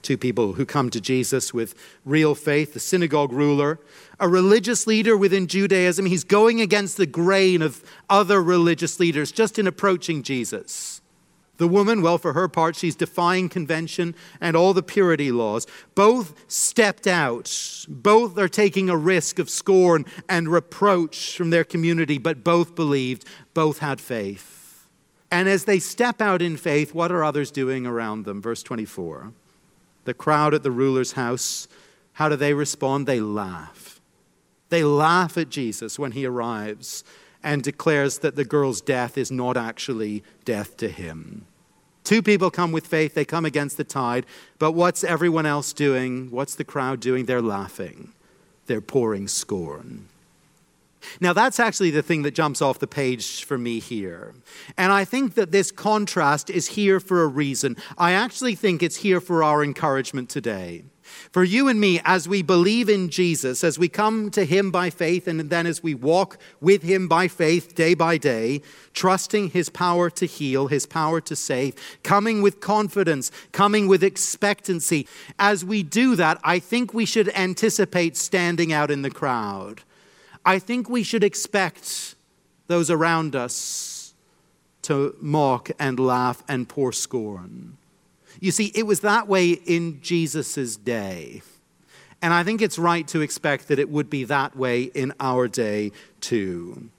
Two 0.02 0.18
people 0.18 0.54
who 0.54 0.66
come 0.66 0.90
to 0.90 1.00
Jesus 1.00 1.54
with 1.54 1.76
real 2.06 2.36
faith 2.36 2.74
the 2.74 2.80
synagogue 2.80 3.32
ruler, 3.32 3.80
a 4.20 4.28
religious 4.28 4.88
leader 4.88 5.16
within 5.16 5.48
Judaism. 5.48 6.06
He's 6.06 6.24
going 6.24 6.60
against 6.60 6.98
the 6.98 7.06
grain 7.06 7.62
of 7.62 7.84
other 8.10 8.42
religious 8.42 9.00
leaders 9.00 9.32
just 9.32 9.60
in 9.60 9.68
approaching 9.68 10.24
Jesus. 10.24 11.01
The 11.62 11.68
woman, 11.68 12.02
well, 12.02 12.18
for 12.18 12.34
her 12.34 12.48
part, 12.48 12.76
she's 12.76 12.96
defying 12.96 13.48
convention 13.48 14.16
and 14.40 14.58
all 14.58 14.74
the 14.74 14.82
purity 14.82 15.32
laws. 15.32 15.68
Both 15.94 16.34
stepped 16.52 17.06
out. 17.06 17.86
Both 17.88 18.36
are 18.40 18.48
taking 18.48 18.90
a 18.90 18.98
risk 18.98 19.38
of 19.38 19.48
scorn 19.48 20.08
and 20.28 20.48
reproach 20.48 21.38
from 21.38 21.52
their 21.52 21.64
community, 21.64 22.18
but 22.18 22.44
both 22.44 22.74
believed, 22.74 23.26
both 23.54 23.78
had 23.78 24.02
faith. 24.02 24.88
And 25.30 25.48
as 25.48 25.66
they 25.66 25.78
step 25.78 26.20
out 26.20 26.42
in 26.42 26.58
faith, 26.58 26.96
what 26.96 27.12
are 27.12 27.24
others 27.24 27.52
doing 27.52 27.86
around 27.86 28.26
them? 28.26 28.42
Verse 28.42 28.64
24. 28.64 29.32
The 30.06 30.16
crowd 30.16 30.56
at 30.56 30.64
the 30.64 30.72
ruler's 30.72 31.12
house, 31.12 31.68
how 32.14 32.28
do 32.28 32.36
they 32.36 32.56
respond? 32.56 33.06
They 33.06 33.20
laugh. 33.20 34.02
They 34.70 34.84
laugh 34.84 35.38
at 35.38 35.50
Jesus 35.50 36.00
when 36.00 36.14
he 36.14 36.26
arrives 36.26 37.04
and 37.44 37.62
declares 37.62 38.18
that 38.18 38.36
the 38.36 38.46
girl's 38.46 38.82
death 38.82 39.16
is 39.16 39.30
not 39.30 39.58
actually 39.58 40.24
death 40.44 40.76
to 40.78 40.90
him. 40.90 41.46
Two 42.04 42.22
people 42.22 42.50
come 42.50 42.72
with 42.72 42.88
faith, 42.88 43.14
they 43.14 43.26
come 43.26 43.46
against 43.46 43.78
the 43.78 43.84
tide. 43.84 44.26
But 44.60 44.72
what's 44.72 45.04
everyone 45.04 45.46
else 45.46 45.74
doing? 45.74 46.32
What's 46.32 46.56
the 46.56 46.64
crowd 46.64 47.00
doing? 47.00 47.26
They're 47.26 47.42
laughing, 47.42 48.14
they're 48.66 48.82
pouring 48.82 49.28
scorn. 49.28 50.08
Now, 51.20 51.34
that's 51.34 51.60
actually 51.60 51.90
the 51.90 52.04
thing 52.04 52.22
that 52.24 52.36
jumps 52.36 52.62
off 52.62 52.80
the 52.80 52.88
page 52.88 53.44
for 53.44 53.58
me 53.58 53.80
here. 53.80 54.34
And 54.78 54.92
I 54.92 55.04
think 55.04 55.34
that 55.34 55.52
this 55.52 55.72
contrast 55.72 56.50
is 56.50 56.68
here 56.68 57.00
for 57.00 57.24
a 57.24 57.28
reason. 57.28 57.76
I 57.98 58.12
actually 58.12 58.56
think 58.56 58.84
it's 58.84 58.98
here 58.98 59.20
for 59.20 59.44
our 59.44 59.64
encouragement 59.64 60.30
today. 60.30 60.84
For 61.32 61.44
you 61.44 61.68
and 61.68 61.80
me, 61.80 62.02
as 62.04 62.28
we 62.28 62.42
believe 62.42 62.90
in 62.90 63.10
Jesus, 63.10 63.64
as 63.64 63.80
we 63.80 63.88
come 63.88 64.32
to 64.32 64.46
Him 64.46 64.72
by 64.72 64.90
faith, 64.90 65.28
and 65.28 65.50
then 65.50 65.66
as 65.66 65.82
we 65.82 65.94
walk 65.94 66.38
with 66.60 66.84
Him 66.84 67.08
by 67.08 67.28
faith 67.28 67.76
day 67.76 67.94
by 67.94 68.18
day, 68.18 68.62
trusting 68.94 69.52
His 69.52 69.70
power 69.70 70.10
to 70.10 70.26
heal, 70.26 70.68
His 70.68 70.86
power 70.86 71.22
to 71.22 71.36
save, 71.36 71.76
coming 72.04 72.42
with 72.42 72.60
confidence, 72.60 73.32
coming 73.52 73.88
with 73.88 74.04
expectancy, 74.04 75.08
as 75.40 75.64
we 75.64 75.84
do 75.84 76.16
that, 76.16 76.40
I 76.44 76.60
think 76.60 76.94
we 76.94 77.06
should 77.06 77.30
anticipate 77.36 78.18
standing 78.18 78.74
out 78.74 78.92
in 78.92 79.02
the 79.02 79.12
crowd. 79.12 79.82
I 80.46 80.60
think 80.60 80.90
we 80.90 81.04
should 81.04 81.24
expect 81.24 82.16
those 82.68 82.90
around 82.90 83.36
us 83.36 84.14
to 84.84 85.16
mock 85.22 85.70
and 85.80 86.00
laugh 86.00 86.44
and 86.48 86.68
pour 86.68 86.92
scorn. 86.92 87.78
You 88.42 88.52
see, 88.52 88.72
it 88.76 88.86
was 88.86 89.00
that 89.02 89.28
way 89.28 89.52
in 89.52 90.02
Jesus' 90.02 90.76
day. 90.76 91.44
And 92.24 92.34
I 92.34 92.44
think 92.44 92.62
it's 92.62 92.78
right 92.78 93.08
to 93.10 93.22
expect 93.22 93.68
that 93.70 93.80
it 93.80 93.90
would 93.90 94.10
be 94.10 94.26
that 94.26 94.58
way 94.58 94.84
in 94.84 95.14
our 95.20 95.48
day 95.48 95.92
too. 96.20 96.90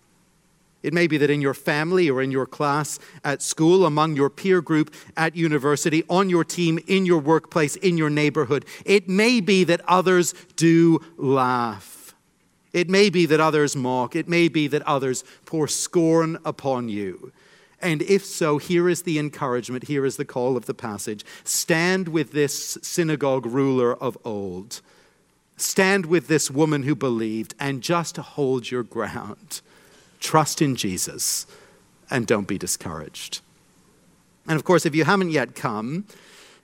It 0.82 0.92
may 0.92 1.06
be 1.06 1.18
that 1.18 1.30
in 1.30 1.40
your 1.40 1.54
family 1.54 2.10
or 2.10 2.22
in 2.22 2.30
your 2.30 2.46
class, 2.46 2.98
at 3.24 3.42
school, 3.42 3.84
among 3.86 4.16
your 4.16 4.30
peer 4.30 4.60
group, 4.60 4.94
at 5.16 5.36
university, 5.36 6.02
on 6.08 6.30
your 6.30 6.44
team, 6.44 6.78
in 6.86 7.06
your 7.06 7.20
workplace, 7.20 7.76
in 7.76 7.96
your 7.96 8.10
neighborhood, 8.10 8.64
it 8.84 9.08
may 9.08 9.40
be 9.40 9.62
that 9.64 9.80
others 9.86 10.34
do 10.56 11.00
laugh. 11.16 12.14
It 12.72 12.88
may 12.88 13.10
be 13.10 13.26
that 13.26 13.40
others 13.40 13.76
mock. 13.76 14.16
It 14.16 14.28
may 14.28 14.48
be 14.48 14.66
that 14.68 14.82
others 14.82 15.24
pour 15.44 15.68
scorn 15.68 16.38
upon 16.44 16.88
you. 16.88 17.32
And 17.82 18.00
if 18.02 18.24
so, 18.24 18.58
here 18.58 18.88
is 18.88 19.02
the 19.02 19.18
encouragement, 19.18 19.88
here 19.88 20.06
is 20.06 20.16
the 20.16 20.24
call 20.24 20.56
of 20.56 20.66
the 20.66 20.74
passage 20.74 21.24
stand 21.42 22.08
with 22.08 22.32
this 22.32 22.78
synagogue 22.80 23.44
ruler 23.44 23.94
of 23.94 24.16
old. 24.24 24.80
Stand 25.56 26.06
with 26.06 26.28
this 26.28 26.50
woman 26.50 26.84
who 26.84 26.94
believed 26.94 27.54
and 27.58 27.82
just 27.82 28.16
hold 28.16 28.70
your 28.70 28.82
ground. 28.82 29.60
Trust 30.20 30.62
in 30.62 30.76
Jesus 30.76 31.46
and 32.10 32.26
don't 32.26 32.48
be 32.48 32.58
discouraged. 32.58 33.40
And 34.46 34.56
of 34.56 34.64
course, 34.64 34.86
if 34.86 34.94
you 34.94 35.04
haven't 35.04 35.30
yet 35.30 35.54
come, 35.54 36.06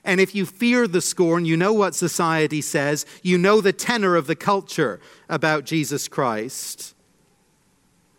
and 0.04 0.20
if 0.20 0.34
you 0.34 0.46
fear 0.46 0.88
the 0.88 1.00
scorn, 1.00 1.44
you 1.44 1.56
know 1.56 1.72
what 1.72 1.94
society 1.94 2.60
says, 2.60 3.04
you 3.22 3.36
know 3.36 3.60
the 3.60 3.72
tenor 3.72 4.16
of 4.16 4.26
the 4.26 4.36
culture 4.36 5.00
about 5.28 5.64
Jesus 5.64 6.08
Christ. 6.08 6.94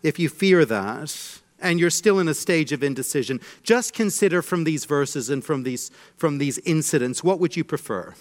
If 0.02 0.18
you 0.18 0.28
fear 0.28 0.64
that, 0.64 1.39
and 1.60 1.78
you're 1.78 1.90
still 1.90 2.18
in 2.18 2.28
a 2.28 2.34
stage 2.34 2.72
of 2.72 2.82
indecision, 2.82 3.40
just 3.62 3.92
consider 3.92 4.42
from 4.42 4.64
these 4.64 4.84
verses 4.84 5.30
and 5.30 5.44
from 5.44 5.62
these, 5.62 5.90
from 6.16 6.38
these 6.38 6.58
incidents 6.58 7.22
what 7.22 7.38
would 7.38 7.56
you 7.56 7.64
prefer? 7.64 8.14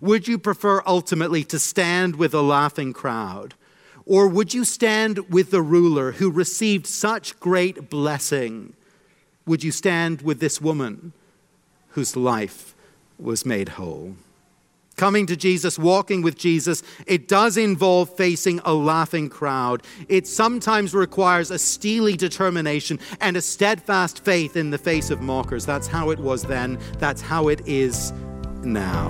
Would 0.00 0.28
you 0.28 0.38
prefer 0.38 0.82
ultimately 0.86 1.44
to 1.44 1.58
stand 1.58 2.16
with 2.16 2.34
a 2.34 2.42
laughing 2.42 2.92
crowd? 2.92 3.54
Or 4.06 4.28
would 4.28 4.54
you 4.54 4.64
stand 4.64 5.30
with 5.30 5.50
the 5.50 5.62
ruler 5.62 6.12
who 6.12 6.30
received 6.30 6.86
such 6.86 7.38
great 7.38 7.88
blessing? 7.90 8.74
Would 9.46 9.62
you 9.62 9.72
stand 9.72 10.22
with 10.22 10.40
this 10.40 10.60
woman 10.60 11.12
whose 11.90 12.16
life 12.16 12.74
was 13.18 13.46
made 13.46 13.70
whole? 13.70 14.16
Coming 15.00 15.24
to 15.28 15.34
Jesus, 15.34 15.78
walking 15.78 16.20
with 16.20 16.36
Jesus, 16.36 16.82
it 17.06 17.26
does 17.26 17.56
involve 17.56 18.14
facing 18.18 18.60
a 18.66 18.74
laughing 18.74 19.30
crowd. 19.30 19.82
It 20.10 20.26
sometimes 20.26 20.92
requires 20.92 21.50
a 21.50 21.58
steely 21.58 22.18
determination 22.18 23.00
and 23.18 23.34
a 23.34 23.40
steadfast 23.40 24.22
faith 24.22 24.58
in 24.58 24.68
the 24.68 24.76
face 24.76 25.08
of 25.08 25.22
mockers. 25.22 25.64
That's 25.64 25.86
how 25.86 26.10
it 26.10 26.18
was 26.18 26.42
then, 26.42 26.78
that's 26.98 27.22
how 27.22 27.48
it 27.48 27.66
is 27.66 28.12
now. 28.62 29.08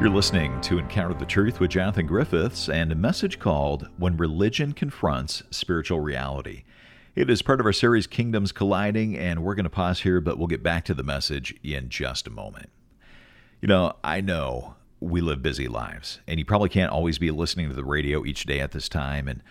You're 0.00 0.08
listening 0.08 0.58
to 0.62 0.78
Encounter 0.78 1.18
the 1.18 1.26
Truth 1.26 1.60
with 1.60 1.72
Jonathan 1.72 2.06
Griffiths 2.06 2.70
and 2.70 2.90
a 2.90 2.94
message 2.94 3.38
called 3.38 3.86
When 3.98 4.16
Religion 4.16 4.72
Confronts 4.72 5.42
Spiritual 5.50 6.00
Reality. 6.00 6.64
It 7.16 7.30
is 7.30 7.40
part 7.40 7.60
of 7.60 7.66
our 7.66 7.72
series 7.72 8.06
Kingdoms 8.06 8.52
Colliding, 8.52 9.16
and 9.16 9.42
we're 9.42 9.54
going 9.54 9.64
to 9.64 9.70
pause 9.70 10.00
here, 10.00 10.20
but 10.20 10.36
we'll 10.36 10.48
get 10.48 10.62
back 10.62 10.84
to 10.84 10.92
the 10.92 11.02
message 11.02 11.54
in 11.62 11.88
just 11.88 12.26
a 12.26 12.30
moment. 12.30 12.68
You 13.62 13.68
know, 13.68 13.94
I 14.04 14.20
know 14.20 14.74
we 15.00 15.22
live 15.22 15.40
busy 15.40 15.66
lives, 15.66 16.20
and 16.28 16.38
you 16.38 16.44
probably 16.44 16.68
can't 16.68 16.92
always 16.92 17.16
be 17.18 17.30
listening 17.30 17.70
to 17.70 17.74
the 17.74 17.86
radio 17.86 18.26
each 18.26 18.44
day 18.44 18.60
at 18.60 18.72
this 18.72 18.90
time 18.90 19.28
and 19.28 19.42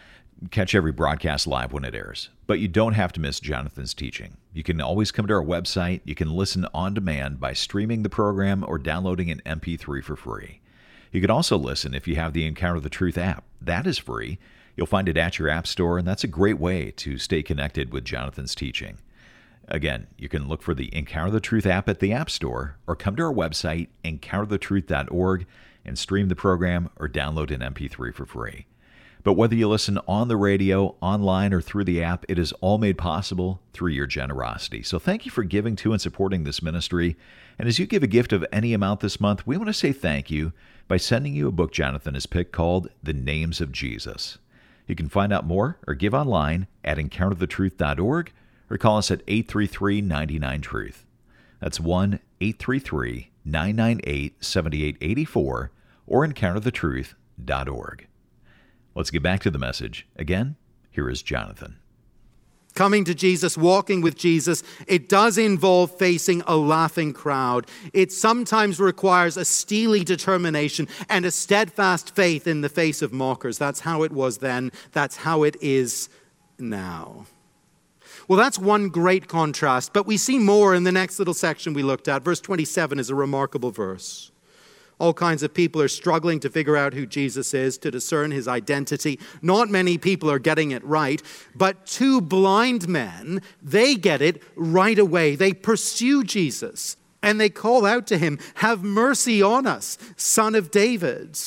catch 0.52 0.76
every 0.76 0.92
broadcast 0.92 1.48
live 1.48 1.74
when 1.74 1.84
it 1.84 1.96
airs. 1.96 2.30
But 2.46 2.60
you 2.60 2.68
don't 2.68 2.94
have 2.94 3.12
to 3.14 3.20
miss 3.20 3.40
Jonathan's 3.40 3.96
teaching. 3.96 4.38
You 4.54 4.62
can 4.62 4.80
always 4.80 5.12
come 5.12 5.26
to 5.26 5.34
our 5.34 5.44
website. 5.44 6.02
You 6.04 6.14
can 6.14 6.36
listen 6.36 6.68
on 6.72 6.94
demand 6.94 7.40
by 7.40 7.54
streaming 7.54 8.04
the 8.04 8.10
program 8.10 8.64
or 8.68 8.78
downloading 8.78 9.32
an 9.32 9.42
MP3 9.44 10.04
for 10.04 10.16
free. 10.16 10.62
You 11.12 11.20
can 11.20 11.32
also 11.32 11.58
listen 11.58 11.96
if 11.96 12.08
you 12.08 12.16
have 12.16 12.34
the 12.34 12.46
Encounter 12.46 12.80
the 12.80 12.90
Truth 12.90 13.18
app. 13.18 13.44
That 13.60 13.88
is 13.88 13.98
free 13.98 14.38
You'll 14.76 14.88
find 14.88 15.08
it 15.08 15.18
at 15.18 15.40
your 15.40 15.50
App 15.50 15.68
Store, 15.68 15.98
and 15.98 16.08
that's 16.08 16.24
a 16.24 16.28
great 16.28 16.60
way 16.60 16.92
to 16.92 17.18
stay 17.18 17.42
connected 17.44 17.92
with 17.94 18.06
Jonathan's 18.06 18.56
teaching. 18.56 18.98
Again, 19.68 20.08
you 20.18 20.30
can 20.30 20.48
look 20.48 20.62
for 20.62 20.76
the 20.76 20.94
Encounter 20.96 21.32
the 21.32 21.40
Truth 21.40 21.66
app 21.66 21.90
at 21.90 22.00
the 22.00 22.14
App 22.14 22.30
Store 22.30 22.78
or 22.86 22.96
come 22.96 23.16
to 23.16 23.24
our 23.24 23.34
website, 23.34 23.88
encounterthetruth.org, 24.04 25.46
and 25.84 25.98
stream 25.98 26.28
the 26.28 26.36
program 26.36 26.90
or 26.98 27.08
download 27.08 27.52
an 27.52 27.62
MP3 27.74 28.14
for 28.14 28.26
free. 28.26 28.68
But 29.24 29.34
whether 29.34 29.56
you 29.56 29.68
listen 29.68 29.98
on 30.08 30.28
the 30.28 30.38
radio, 30.38 30.96
online, 31.02 31.52
or 31.52 31.60
through 31.60 31.86
the 31.86 32.04
app, 32.04 32.26
it 32.30 32.38
is 32.38 32.52
all 32.62 32.78
made 32.78 32.96
possible 32.96 33.60
through 33.74 33.90
your 33.90 34.06
generosity. 34.06 34.84
So 34.84 35.00
thank 35.00 35.26
you 35.26 35.32
for 35.32 35.44
giving 35.44 35.76
to 35.78 35.94
and 35.94 36.02
supporting 36.02 36.44
this 36.44 36.62
ministry. 36.62 37.16
And 37.58 37.68
as 37.68 37.80
you 37.80 37.88
give 37.88 38.04
a 38.04 38.08
gift 38.08 38.34
of 38.34 38.46
any 38.52 38.72
amount 38.72 39.00
this 39.00 39.20
month, 39.20 39.48
we 39.48 39.58
want 39.58 39.68
to 39.68 39.74
say 39.74 39.92
thank 39.92 40.30
you 40.30 40.54
by 40.88 40.98
sending 40.98 41.34
you 41.34 41.48
a 41.48 41.52
book 41.52 41.72
Jonathan 41.72 42.14
has 42.14 42.28
picked 42.28 42.52
called 42.52 42.90
The 43.02 43.14
Names 43.14 43.62
of 43.62 43.72
Jesus. 43.72 44.38
You 44.88 44.96
can 44.96 45.10
find 45.10 45.34
out 45.34 45.46
more 45.46 45.78
or 45.88 45.96
give 45.96 46.14
online 46.14 46.68
at 46.84 46.98
encounterthetruth.org 46.98 48.32
or 48.70 48.78
call 48.78 48.98
us 48.98 49.12
at 49.12 49.22
833 49.28 50.02
99 50.02 50.62
Truth. 50.62 51.06
That's 51.60 51.80
1 51.80 52.20
833 52.42 53.32
998 53.44 54.44
7884 54.44 55.72
or 56.08 56.28
encounterthetruth.org. 56.28 58.08
Let's 58.94 59.12
get 59.12 59.24
back 59.24 59.42
to 59.42 59.52
the 59.52 59.60
message. 59.60 60.08
Again, 60.16 60.56
here 60.92 61.10
is 61.10 61.22
Jonathan. 61.22 61.78
Coming 62.76 63.06
to 63.06 63.16
Jesus, 63.16 63.58
walking 63.58 64.02
with 64.02 64.18
Jesus, 64.18 64.62
it 64.86 65.08
does 65.08 65.38
involve 65.38 65.98
facing 65.98 66.42
a 66.46 66.58
laughing 66.58 67.14
crowd. 67.14 67.68
It 67.94 68.12
sometimes 68.12 68.82
requires 68.82 69.38
a 69.38 69.46
steely 69.46 70.04
determination 70.04 70.90
and 71.08 71.24
a 71.24 71.32
steadfast 71.32 72.14
faith 72.14 72.48
in 72.48 72.60
the 72.60 72.68
face 72.68 73.02
of 73.02 73.14
mockers. 73.14 73.58
That's 73.58 73.80
how 73.80 74.04
it 74.04 74.12
was 74.12 74.40
then, 74.40 74.74
that's 74.92 75.16
how 75.16 75.44
it 75.44 75.56
is 75.62 76.10
now. 76.60 77.28
Well, 78.28 78.38
that's 78.38 78.60
one 78.60 78.90
great 78.90 79.30
contrast, 79.30 79.94
but 79.94 80.06
we 80.06 80.18
see 80.18 80.38
more 80.38 80.76
in 80.76 80.84
the 80.84 80.92
next 80.92 81.18
little 81.18 81.34
section 81.34 81.74
we 81.74 81.84
looked 81.84 82.10
at. 82.10 82.24
Verse 82.24 82.42
27 82.42 83.00
is 83.00 83.10
a 83.10 83.16
remarkable 83.16 83.72
verse. 83.72 84.32
All 84.98 85.14
kinds 85.14 85.44
of 85.44 85.54
people 85.54 85.82
are 85.82 85.90
struggling 85.90 86.40
to 86.40 86.50
figure 86.50 86.78
out 86.78 86.94
who 86.94 87.06
Jesus 87.06 87.54
is, 87.54 87.78
to 87.80 87.92
discern 87.92 88.32
his 88.32 88.48
identity. 88.48 89.20
Not 89.42 89.70
many 89.70 89.98
people 89.98 90.32
are 90.32 90.40
getting 90.40 90.72
it 90.72 90.84
right, 90.86 91.22
but 91.54 91.86
two 91.86 92.22
blind 92.22 92.88
men, 92.88 93.42
they 93.62 93.96
get 93.96 94.22
it 94.22 94.42
right 94.56 94.98
away. 94.98 95.36
They 95.36 95.54
pursue 95.54 96.24
Jesus 96.24 96.96
and 97.22 97.42
they 97.42 97.50
call 97.50 97.86
out 97.86 98.06
to 98.08 98.18
him, 98.18 98.40
Have 98.56 98.84
mercy 98.84 99.42
on 99.42 99.66
us, 99.66 99.98
son 100.16 100.54
of 100.54 100.72
David. 100.72 101.38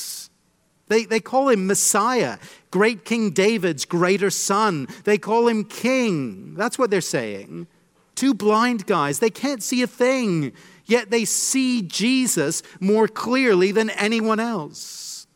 They, 0.89 1.05
they 1.05 1.19
call 1.19 1.49
him 1.49 1.67
Messiah, 1.67 2.37
great 2.69 3.05
King 3.05 3.29
David's 3.29 3.85
greater 3.85 4.29
son. 4.29 4.87
They 5.05 5.17
call 5.17 5.47
him 5.47 5.63
king. 5.63 6.55
That's 6.55 6.77
what 6.77 6.89
they're 6.89 6.99
saying. 6.99 7.67
Two 8.15 8.33
blind 8.33 8.85
guys, 8.85 9.19
they 9.19 9.29
can't 9.29 9.63
see 9.63 9.81
a 9.81 9.87
thing 9.87 10.51
yet 10.89 11.09
they 11.09 11.25
see 11.25 11.81
Jesus 11.81 12.63
more 12.79 13.07
clearly 13.07 13.71
than 13.71 13.89
anyone 13.91 14.39
else. 14.39 15.27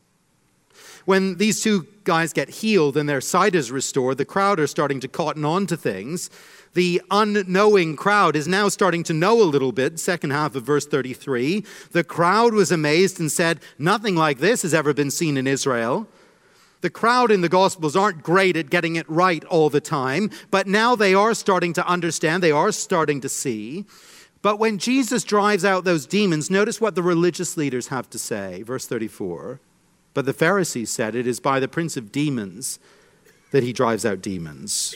When 1.06 1.36
these 1.38 1.62
two 1.62 1.88
guys 2.06 2.32
get 2.32 2.50
healed 2.50 2.96
and 2.96 3.10
their 3.10 3.22
sight 3.22 3.56
is 3.56 3.72
restored, 3.72 4.18
the 4.18 4.26
crowd 4.26 4.60
are 4.60 4.68
starting 4.68 5.00
to 5.02 5.08
cotton 5.08 5.44
on 5.44 5.68
to 5.68 5.76
things. 5.76 6.30
The 6.74 7.02
unknowing 7.12 7.96
crowd 7.96 8.36
is 8.36 8.48
now 8.48 8.70
starting 8.70 9.04
to 9.04 9.14
know 9.14 9.42
a 9.42 9.44
little 9.44 9.72
bit. 9.72 10.00
Second 10.00 10.32
half 10.32 10.56
of 10.56 10.64
verse 10.64 10.88
33. 10.88 11.64
The 11.92 12.04
crowd 12.04 12.54
was 12.54 12.72
amazed 12.72 13.20
and 13.20 13.32
said, 13.32 13.60
Nothing 13.78 14.16
like 14.16 14.40
this 14.40 14.64
has 14.64 14.74
ever 14.74 14.94
been 14.94 15.12
seen 15.12 15.38
in 15.38 15.46
Israel. 15.46 16.08
The 16.82 16.90
crowd 16.90 17.32
in 17.32 17.42
the 17.42 17.50
Gospels 17.50 17.96
aren't 17.96 18.24
great 18.24 18.58
at 18.58 18.70
getting 18.70 18.98
it 18.98 19.10
right 19.10 19.44
all 19.46 19.70
the 19.70 19.80
time, 19.80 20.30
but 20.52 20.68
now 20.68 20.96
they 20.96 21.14
are 21.14 21.34
starting 21.34 21.74
to 21.74 21.88
understand, 21.88 22.44
they 22.44 22.52
are 22.52 22.74
starting 22.74 23.22
to 23.22 23.30
see. 23.30 23.86
But 24.44 24.60
when 24.60 24.78
Jesus 24.78 25.24
drives 25.24 25.64
out 25.64 25.86
those 25.86 26.06
demons, 26.06 26.52
notice 26.52 26.82
what 26.82 26.96
the 26.96 27.02
religious 27.02 27.56
leaders 27.56 27.88
have 27.88 28.10
to 28.12 28.20
say. 28.20 28.62
Verse 28.62 28.86
34. 28.86 29.62
But 30.14 30.26
the 30.26 30.34
Pharisees 30.34 30.92
said, 30.92 31.16
It 31.16 31.26
is 31.26 31.40
by 31.40 31.60
the 31.62 31.70
prince 31.70 31.98
of 31.98 32.12
demons 32.12 32.78
that 33.52 33.64
he 33.64 33.72
drives 33.72 34.06
out 34.06 34.22
demons. 34.22 34.96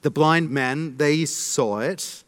The 0.00 0.10
blind 0.10 0.50
men, 0.50 0.96
they 0.96 1.26
saw 1.26 1.80
it. 1.80 2.24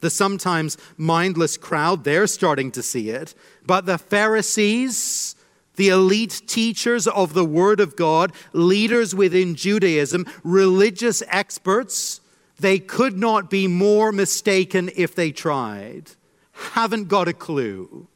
The 0.00 0.08
sometimes 0.08 0.78
mindless 0.96 1.56
crowd, 1.56 2.04
they're 2.04 2.28
starting 2.28 2.70
to 2.72 2.82
see 2.82 3.10
it. 3.10 3.34
But 3.66 3.84
the 3.84 3.98
Pharisees, 3.98 5.34
the 5.74 5.88
elite 5.88 6.42
teachers 6.46 7.08
of 7.08 7.34
the 7.34 7.44
Word 7.44 7.80
of 7.80 7.96
God, 7.96 8.32
leaders 8.52 9.16
within 9.16 9.56
Judaism, 9.56 10.26
religious 10.44 11.24
experts, 11.26 12.20
they 12.62 12.78
could 12.78 13.18
not 13.18 13.50
be 13.50 13.66
more 13.66 14.12
mistaken 14.12 14.90
if 14.96 15.14
they 15.14 15.32
tried. 15.32 16.12
Haven't 16.52 17.08
got 17.08 17.28
a 17.28 17.32
clue. 17.32 18.06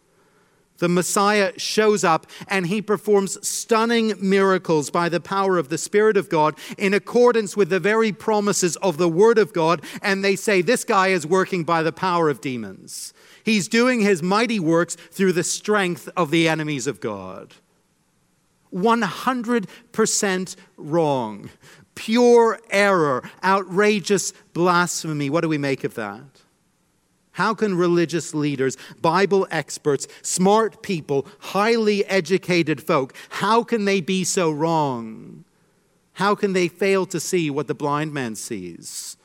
The 0.78 0.88
Messiah 0.88 1.52
shows 1.58 2.04
up 2.04 2.26
and 2.48 2.66
he 2.66 2.82
performs 2.82 3.46
stunning 3.46 4.14
miracles 4.20 4.90
by 4.90 5.08
the 5.08 5.20
power 5.20 5.58
of 5.58 5.68
the 5.68 5.78
Spirit 5.78 6.16
of 6.16 6.28
God 6.28 6.54
in 6.76 6.92
accordance 6.92 7.56
with 7.56 7.70
the 7.70 7.80
very 7.80 8.12
promises 8.12 8.76
of 8.76 8.98
the 8.98 9.08
Word 9.08 9.38
of 9.38 9.52
God. 9.52 9.82
And 10.02 10.22
they 10.22 10.36
say, 10.36 10.60
This 10.60 10.84
guy 10.84 11.08
is 11.08 11.26
working 11.26 11.64
by 11.64 11.82
the 11.82 11.92
power 11.92 12.28
of 12.28 12.40
demons. 12.40 13.14
He's 13.42 13.68
doing 13.68 14.00
his 14.00 14.22
mighty 14.22 14.60
works 14.60 14.96
through 14.96 15.32
the 15.32 15.44
strength 15.44 16.08
of 16.16 16.30
the 16.30 16.48
enemies 16.48 16.86
of 16.86 17.00
God. 17.00 17.54
100% 18.74 20.56
wrong 20.76 21.50
pure 21.96 22.60
error, 22.70 23.28
outrageous 23.42 24.32
blasphemy. 24.52 25.28
What 25.28 25.40
do 25.40 25.48
we 25.48 25.58
make 25.58 25.82
of 25.82 25.94
that? 25.94 26.22
How 27.32 27.52
can 27.52 27.76
religious 27.76 28.32
leaders, 28.32 28.78
Bible 29.02 29.46
experts, 29.50 30.06
smart 30.22 30.82
people, 30.82 31.26
highly 31.38 32.06
educated 32.06 32.82
folk, 32.82 33.14
how 33.28 33.62
can 33.62 33.84
they 33.84 34.00
be 34.00 34.24
so 34.24 34.50
wrong? 34.50 35.44
How 36.14 36.34
can 36.34 36.54
they 36.54 36.68
fail 36.68 37.04
to 37.06 37.20
see 37.20 37.50
what 37.50 37.66
the 37.66 37.74
blind 37.74 38.14
man 38.14 38.36
sees? 38.36 39.18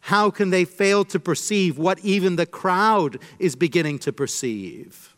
How 0.00 0.28
can 0.28 0.50
they 0.50 0.64
fail 0.64 1.04
to 1.04 1.20
perceive 1.20 1.78
what 1.78 2.00
even 2.00 2.34
the 2.34 2.46
crowd 2.46 3.20
is 3.38 3.54
beginning 3.54 4.00
to 4.00 4.12
perceive? 4.12 5.11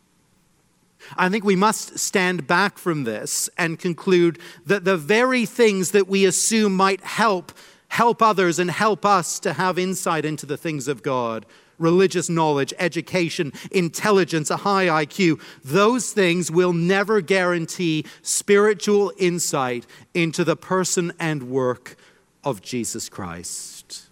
I 1.17 1.29
think 1.29 1.45
we 1.45 1.57
must 1.57 1.99
stand 1.99 2.47
back 2.47 2.79
from 2.79 3.05
this 3.05 3.49
and 3.59 3.79
conclude 3.79 4.39
that 4.67 4.85
the 4.85 4.97
very 4.97 5.47
things 5.47 5.91
that 5.93 6.09
we 6.09 6.25
assume 6.25 6.77
might 6.77 7.03
help 7.03 7.53
help 7.89 8.21
others 8.21 8.59
and 8.59 8.73
help 8.73 9.07
us 9.07 9.39
to 9.39 9.53
have 9.53 9.79
insight 9.79 10.25
into 10.25 10.47
the 10.47 10.57
things 10.57 10.89
of 10.89 11.03
God 11.03 11.47
religious 11.79 12.29
knowledge, 12.29 12.73
education, 12.79 13.53
intelligence, 13.71 14.51
a 14.51 14.59
high 14.59 14.87
IQ 14.87 15.41
those 15.65 16.13
things 16.13 16.51
will 16.51 16.73
never 16.73 17.21
guarantee 17.21 18.05
spiritual 18.23 19.13
insight 19.19 19.87
into 20.13 20.45
the 20.45 20.57
person 20.57 21.13
and 21.19 21.51
work 21.51 21.97
of 22.43 22.63
Jesus 22.63 23.09
Christ. 23.09 24.09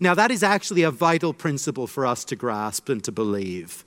Now, 0.00 0.14
that 0.14 0.30
is 0.30 0.42
actually 0.42 0.82
a 0.82 0.90
vital 0.90 1.32
principle 1.32 1.86
for 1.86 2.06
us 2.06 2.24
to 2.24 2.36
grasp 2.36 2.88
and 2.88 3.02
to 3.04 3.12
believe. 3.12 3.84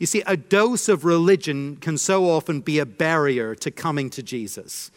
You 0.00 0.06
see, 0.06 0.22
a 0.26 0.36
dose 0.36 0.88
of 0.88 1.04
religion 1.04 1.76
can 1.76 1.98
so 1.98 2.28
often 2.28 2.62
be 2.62 2.78
a 2.78 2.86
barrier 2.86 3.54
to 3.56 3.70
coming 3.70 4.08
to 4.10 4.22
Jesus 4.22 4.90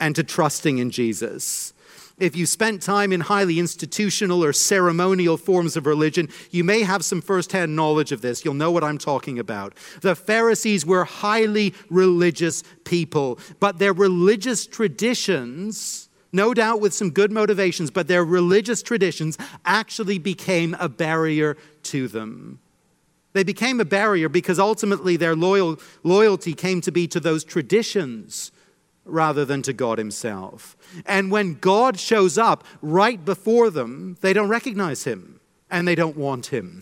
and 0.00 0.16
to 0.16 0.24
trusting 0.24 0.78
in 0.78 0.90
Jesus. 0.90 1.74
If 2.18 2.34
you 2.34 2.46
spent 2.46 2.80
time 2.80 3.12
in 3.12 3.20
highly 3.20 3.58
institutional 3.58 4.42
or 4.42 4.54
ceremonial 4.54 5.36
forms 5.36 5.76
of 5.76 5.84
religion, 5.84 6.30
you 6.50 6.64
may 6.64 6.80
have 6.80 7.04
some 7.04 7.20
firsthand 7.20 7.76
knowledge 7.76 8.12
of 8.12 8.22
this. 8.22 8.46
You'll 8.46 8.54
know 8.54 8.70
what 8.70 8.82
I'm 8.82 8.96
talking 8.96 9.38
about. 9.38 9.74
The 10.00 10.16
Pharisees 10.16 10.86
were 10.86 11.04
highly 11.04 11.74
religious 11.90 12.62
people, 12.84 13.38
but 13.60 13.78
their 13.78 13.92
religious 13.92 14.66
traditions, 14.66 16.08
no 16.32 16.54
doubt 16.54 16.80
with 16.80 16.94
some 16.94 17.10
good 17.10 17.30
motivations, 17.30 17.90
but 17.90 18.08
their 18.08 18.24
religious 18.24 18.82
traditions 18.82 19.36
actually 19.66 20.18
became 20.18 20.74
a 20.80 20.88
barrier 20.88 21.58
to 21.82 22.08
them. 22.08 22.58
They 23.36 23.44
became 23.44 23.80
a 23.80 23.84
barrier 23.84 24.30
because 24.30 24.58
ultimately 24.58 25.18
their 25.18 25.36
loyal, 25.36 25.78
loyalty 26.02 26.54
came 26.54 26.80
to 26.80 26.90
be 26.90 27.06
to 27.08 27.20
those 27.20 27.44
traditions 27.44 28.50
rather 29.04 29.44
than 29.44 29.60
to 29.60 29.74
God 29.74 29.98
Himself. 29.98 30.74
And 31.04 31.30
when 31.30 31.58
God 31.58 32.00
shows 32.00 32.38
up 32.38 32.64
right 32.80 33.22
before 33.22 33.68
them, 33.68 34.16
they 34.22 34.32
don't 34.32 34.48
recognize 34.48 35.04
Him 35.04 35.38
and 35.70 35.86
they 35.86 35.94
don't 35.94 36.16
want 36.16 36.46
Him. 36.46 36.80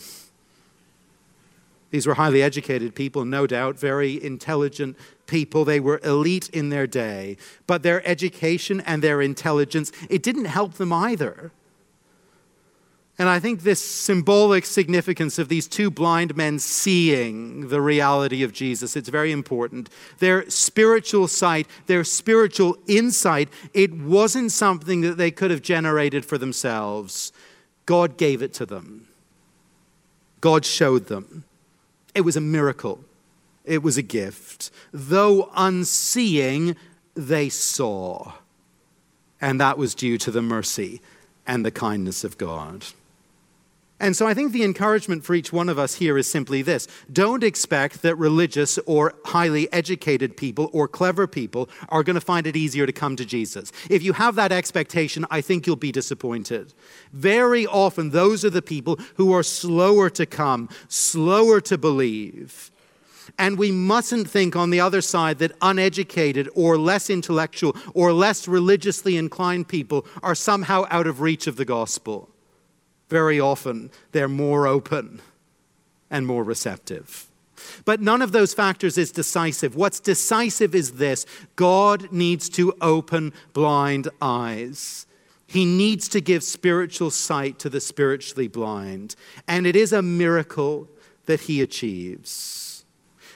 These 1.91 2.07
were 2.07 2.15
highly 2.15 2.41
educated 2.41 2.95
people, 2.95 3.25
no 3.25 3.49
doubt, 3.49 3.77
very 3.77 4.23
intelligent 4.23 4.97
people. 5.27 5.65
They 5.65 5.81
were 5.81 6.01
elite 6.05 6.51
in 6.51 6.69
their 6.69 6.87
day. 6.87 7.37
But 7.67 7.83
their 7.83 8.07
education 8.07 8.81
and 8.83 9.03
their 9.03 9.21
intelligence, 9.21 9.91
it 10.09 10.23
didn't 10.23 10.45
help 10.45 10.75
them 10.75 10.93
either. 10.93 11.51
And 13.17 13.29
I 13.29 13.39
think 13.39 13.63
this 13.63 13.83
symbolic 13.83 14.67
significance 14.67 15.39
of 15.39 15.49
these 15.49 15.69
two 15.69 15.89
blind 15.89 16.37
men 16.37 16.59
seeing 16.59 17.69
the 17.69 17.81
reality 17.81 18.43
of 18.43 18.53
Jesus, 18.53 18.97
it's 18.97 19.09
very 19.09 19.31
important. 19.31 19.89
Their 20.19 20.51
spiritual 20.51 21.29
sight, 21.29 21.69
their 21.87 22.03
spiritual 22.03 22.77
insight, 22.89 23.49
it 23.73 23.95
wasn't 23.95 24.51
something 24.51 25.03
that 25.03 25.17
they 25.17 25.31
could 25.31 25.53
have 25.53 25.63
generated 25.63 26.25
for 26.25 26.39
themselves. 26.39 27.33
God 27.87 28.17
gave 28.17 28.43
it 28.43 28.53
to 28.55 28.67
them. 28.67 29.07
God 30.41 30.65
showed 30.65 31.07
them. 31.07 31.45
It 32.17 32.23
was 32.23 32.37
a 32.37 32.41
miracle. 32.41 32.99
It 33.65 33.83
was 33.83 33.97
a 33.97 34.03
gift. 34.03 34.73
Though 34.93 35.51
unseeing, 35.55 36.75
they 37.15 37.49
saw. 37.49 38.33
And 39.41 39.61
that 39.61 39.79
was 39.79 39.95
due 39.95 40.19
to 40.19 40.33
the 40.33 40.43
mercy 40.43 41.01
and 41.47 41.65
the 41.65 41.71
kindness 41.71 42.25
of 42.25 42.39
God. 42.39 42.85
And 44.05 44.15
so 44.15 44.27
I 44.27 44.35
think 44.35 44.53
the 44.53 44.65
encouragement 44.65 45.25
for 45.25 45.35
each 45.35 45.51
one 45.51 45.71
of 45.71 45.79
us 45.79 45.95
here 45.95 46.19
is 46.19 46.31
simply 46.31 46.61
this 46.61 46.89
don't 47.11 47.43
expect 47.43 48.03
that 48.03 48.17
religious 48.17 48.77
or 48.85 49.15
highly 49.25 49.73
educated 49.73 50.37
people 50.37 50.69
or 50.75 50.87
clever 50.87 51.27
people 51.27 51.71
are 51.89 52.03
going 52.03 52.13
to 52.13 52.21
find 52.21 52.47
it 52.47 52.55
easier 52.55 52.85
to 52.85 52.93
come 52.93 53.17
to 53.17 53.25
Jesus. 53.25 53.73
If 53.89 54.03
you 54.03 54.13
have 54.13 54.35
that 54.35 54.53
expectation, 54.53 55.25
I 55.31 55.41
think 55.41 55.67
you'll 55.67 55.77
be 55.77 55.91
disappointed. 55.91 56.75
Very 57.15 57.67
often, 57.67 58.11
those 58.11 58.45
are 58.45 58.51
the 58.51 58.61
people 58.61 58.99
who 59.15 59.33
are 59.33 59.43
slower 59.43 60.11
to 60.11 60.27
come, 60.27 60.69
slower 60.89 61.63
to 61.63 61.79
believe. 61.79 62.71
And 63.39 63.57
we 63.57 63.73
mustn't 63.73 64.29
think 64.29 64.55
on 64.55 64.69
the 64.69 64.81
other 64.81 65.01
side 65.01 65.39
that 65.39 65.53
uneducated 65.63 66.51
or 66.55 66.77
less 66.77 67.09
intellectual 67.09 67.75
or 67.95 68.13
less 68.13 68.47
religiously 68.47 69.17
inclined 69.17 69.69
people 69.69 70.05
are 70.23 70.35
somehow 70.35 70.85
out 70.91 71.07
of 71.07 71.23
reach 71.23 71.47
of 71.47 71.57
the 71.57 71.65
gospel 71.65 72.34
very 73.09 73.39
often 73.39 73.91
they're 74.13 74.29
more 74.29 74.67
open 74.67 75.21
and 76.11 76.27
more 76.27 76.45
receptive. 76.45 77.27
But 77.85 78.01
none 78.01 78.23
of 78.23 78.33
those 78.33 78.55
factors 78.55 78.99
is 78.99 79.13
decisive. 79.13 79.77
What's 79.77 80.01
decisive 80.01 80.75
is 80.75 80.93
this 80.93 81.27
God 81.57 82.13
needs 82.13 82.49
to 82.51 82.75
open 82.81 83.33
blind 83.53 84.09
eyes. 84.21 85.07
He 85.47 85.65
needs 85.65 86.09
to 86.09 86.21
give 86.21 86.43
spiritual 86.43 87.11
sight 87.11 87.59
to 87.61 87.69
the 87.69 87.81
spiritually 87.81 88.49
blind. 88.49 89.15
And 89.47 89.67
it 89.67 89.77
is 89.77 89.93
a 89.93 90.03
miracle 90.03 90.89
that 91.27 91.43
he 91.43 91.61
achieves. 91.63 92.64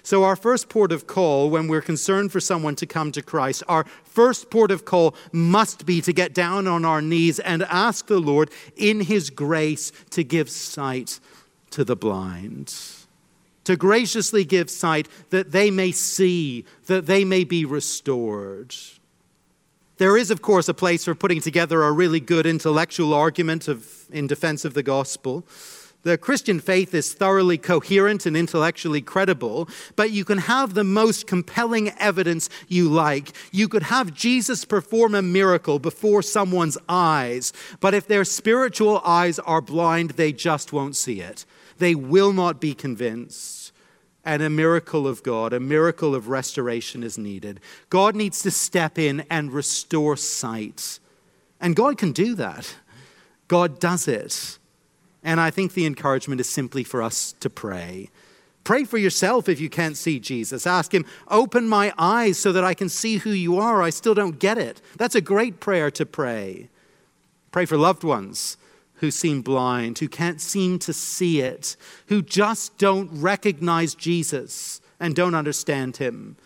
So, 0.08 0.24
our 0.24 0.36
first 0.36 0.70
port 0.70 0.90
of 0.90 1.06
call 1.06 1.50
when 1.50 1.68
we're 1.68 1.82
concerned 1.82 2.32
for 2.32 2.40
someone 2.40 2.74
to 2.76 2.86
come 2.86 3.12
to 3.12 3.20
Christ, 3.20 3.62
our 3.68 3.84
first 4.04 4.48
port 4.48 4.70
of 4.70 4.86
call 4.86 5.14
must 5.32 5.84
be 5.84 6.00
to 6.00 6.14
get 6.14 6.32
down 6.32 6.66
on 6.66 6.86
our 6.86 7.02
knees 7.02 7.38
and 7.38 7.62
ask 7.64 8.06
the 8.06 8.18
Lord 8.18 8.50
in 8.74 9.00
His 9.02 9.28
grace 9.28 9.92
to 10.12 10.24
give 10.24 10.48
sight 10.48 11.20
to 11.72 11.84
the 11.84 11.94
blind. 11.94 12.74
To 13.64 13.76
graciously 13.76 14.46
give 14.46 14.70
sight 14.70 15.08
that 15.28 15.52
they 15.52 15.70
may 15.70 15.92
see, 15.92 16.64
that 16.86 17.04
they 17.04 17.22
may 17.22 17.44
be 17.44 17.66
restored. 17.66 18.74
There 19.98 20.16
is, 20.16 20.30
of 20.30 20.40
course, 20.40 20.70
a 20.70 20.74
place 20.74 21.04
for 21.04 21.14
putting 21.14 21.42
together 21.42 21.82
a 21.82 21.92
really 21.92 22.20
good 22.20 22.46
intellectual 22.46 23.12
argument 23.12 23.68
of, 23.68 24.06
in 24.10 24.26
defense 24.26 24.64
of 24.64 24.72
the 24.72 24.82
gospel. 24.82 25.44
The 26.08 26.16
Christian 26.16 26.58
faith 26.58 26.94
is 26.94 27.12
thoroughly 27.12 27.58
coherent 27.58 28.24
and 28.24 28.34
intellectually 28.34 29.02
credible, 29.02 29.68
but 29.94 30.10
you 30.10 30.24
can 30.24 30.38
have 30.38 30.72
the 30.72 30.82
most 30.82 31.26
compelling 31.26 31.90
evidence 31.98 32.48
you 32.66 32.88
like. 32.88 33.34
You 33.52 33.68
could 33.68 33.82
have 33.82 34.14
Jesus 34.14 34.64
perform 34.64 35.14
a 35.14 35.20
miracle 35.20 35.78
before 35.78 36.22
someone's 36.22 36.78
eyes, 36.88 37.52
but 37.80 37.92
if 37.92 38.06
their 38.06 38.24
spiritual 38.24 39.02
eyes 39.04 39.38
are 39.40 39.60
blind, 39.60 40.12
they 40.12 40.32
just 40.32 40.72
won't 40.72 40.96
see 40.96 41.20
it. 41.20 41.44
They 41.76 41.94
will 41.94 42.32
not 42.32 42.58
be 42.58 42.72
convinced. 42.72 43.72
And 44.24 44.42
a 44.42 44.48
miracle 44.48 45.06
of 45.06 45.22
God, 45.22 45.52
a 45.52 45.60
miracle 45.60 46.14
of 46.14 46.28
restoration 46.28 47.02
is 47.02 47.18
needed. 47.18 47.60
God 47.90 48.16
needs 48.16 48.40
to 48.44 48.50
step 48.50 48.98
in 48.98 49.26
and 49.28 49.52
restore 49.52 50.16
sight. 50.16 51.00
And 51.60 51.76
God 51.76 51.98
can 51.98 52.12
do 52.12 52.34
that. 52.36 52.76
God 53.46 53.78
does 53.78 54.08
it. 54.08 54.58
And 55.22 55.40
I 55.40 55.50
think 55.50 55.72
the 55.74 55.86
encouragement 55.86 56.40
is 56.40 56.48
simply 56.48 56.84
for 56.84 57.02
us 57.02 57.34
to 57.40 57.50
pray. 57.50 58.10
Pray 58.64 58.84
for 58.84 58.98
yourself 58.98 59.48
if 59.48 59.60
you 59.60 59.70
can't 59.70 59.96
see 59.96 60.20
Jesus. 60.20 60.66
Ask 60.66 60.92
Him, 60.92 61.06
open 61.28 61.66
my 61.66 61.92
eyes 61.96 62.38
so 62.38 62.52
that 62.52 62.64
I 62.64 62.74
can 62.74 62.88
see 62.88 63.16
who 63.16 63.30
you 63.30 63.58
are. 63.58 63.82
I 63.82 63.90
still 63.90 64.14
don't 64.14 64.38
get 64.38 64.58
it. 64.58 64.82
That's 64.96 65.14
a 65.14 65.20
great 65.20 65.58
prayer 65.58 65.90
to 65.92 66.04
pray. 66.04 66.68
Pray 67.50 67.64
for 67.64 67.78
loved 67.78 68.04
ones 68.04 68.58
who 68.96 69.10
seem 69.10 69.42
blind, 69.42 69.98
who 69.98 70.08
can't 70.08 70.40
seem 70.40 70.78
to 70.80 70.92
see 70.92 71.40
it, 71.40 71.76
who 72.08 72.20
just 72.20 72.76
don't 72.78 73.08
recognize 73.10 73.94
Jesus 73.94 74.80
and 75.00 75.14
don't 75.14 75.34
understand 75.34 75.96
Him. 75.96 76.36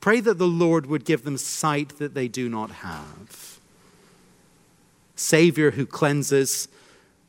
Pray 0.00 0.20
that 0.20 0.38
the 0.38 0.46
Lord 0.46 0.86
would 0.86 1.04
give 1.04 1.24
them 1.24 1.38
sight 1.38 1.98
that 1.98 2.14
they 2.14 2.28
do 2.28 2.48
not 2.48 2.70
have. 2.70 3.58
Savior 5.14 5.70
who 5.72 5.86
cleanses 5.86 6.68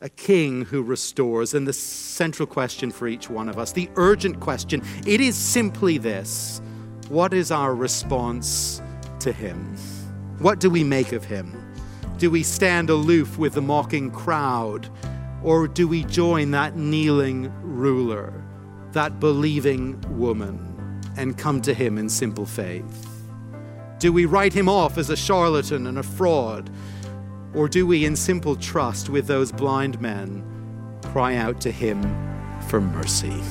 a 0.02 0.10
king 0.10 0.66
who 0.66 0.84
restores. 0.84 1.54
And 1.54 1.68
the 1.68 1.74
central 1.74 2.48
question 2.48 2.92
for 2.92 3.08
each 3.08 3.30
one 3.30 3.50
of 3.50 3.58
us, 3.58 3.72
the 3.72 3.90
urgent 3.96 4.40
question, 4.40 4.82
it 5.06 5.22
is 5.22 5.36
simply 5.36 5.98
this 5.98 6.62
What 7.10 7.34
is 7.34 7.52
our 7.52 7.74
response 7.76 8.82
to 9.20 9.32
him? 9.32 9.76
What 10.40 10.60
do 10.60 10.70
we 10.70 10.84
make 10.84 11.14
of 11.14 11.24
him? 11.24 11.64
Do 12.18 12.30
we 12.30 12.44
stand 12.44 12.90
aloof 12.90 13.38
with 13.38 13.54
the 13.54 13.62
mocking 13.62 14.12
crowd? 14.12 14.90
Or 15.44 15.68
do 15.68 15.88
we 15.88 16.04
join 16.04 16.52
that 16.52 16.76
kneeling 16.76 17.52
ruler, 17.62 18.44
that 18.92 19.20
believing 19.20 20.02
woman, 20.18 21.02
and 21.16 21.38
come 21.38 21.62
to 21.62 21.74
him 21.74 21.98
in 21.98 22.10
simple 22.10 22.46
faith? 22.46 23.08
Do 24.00 24.12
we 24.12 24.26
write 24.26 24.54
him 24.54 24.68
off 24.68 24.98
as 24.98 25.10
a 25.10 25.16
charlatan 25.16 25.88
and 25.88 25.98
a 25.98 26.04
fraud? 26.04 26.70
Or 27.54 27.68
do 27.68 27.88
we, 27.88 28.06
in 28.06 28.16
simple 28.16 28.56
trust 28.56 29.10
with 29.10 29.28
those 29.28 29.52
blind 29.52 30.00
men, 30.02 30.44
cry 31.06 31.36
out 31.36 31.62
to 31.62 31.72
Him 31.72 32.02
for 32.68 32.82
mercy? 32.82 33.42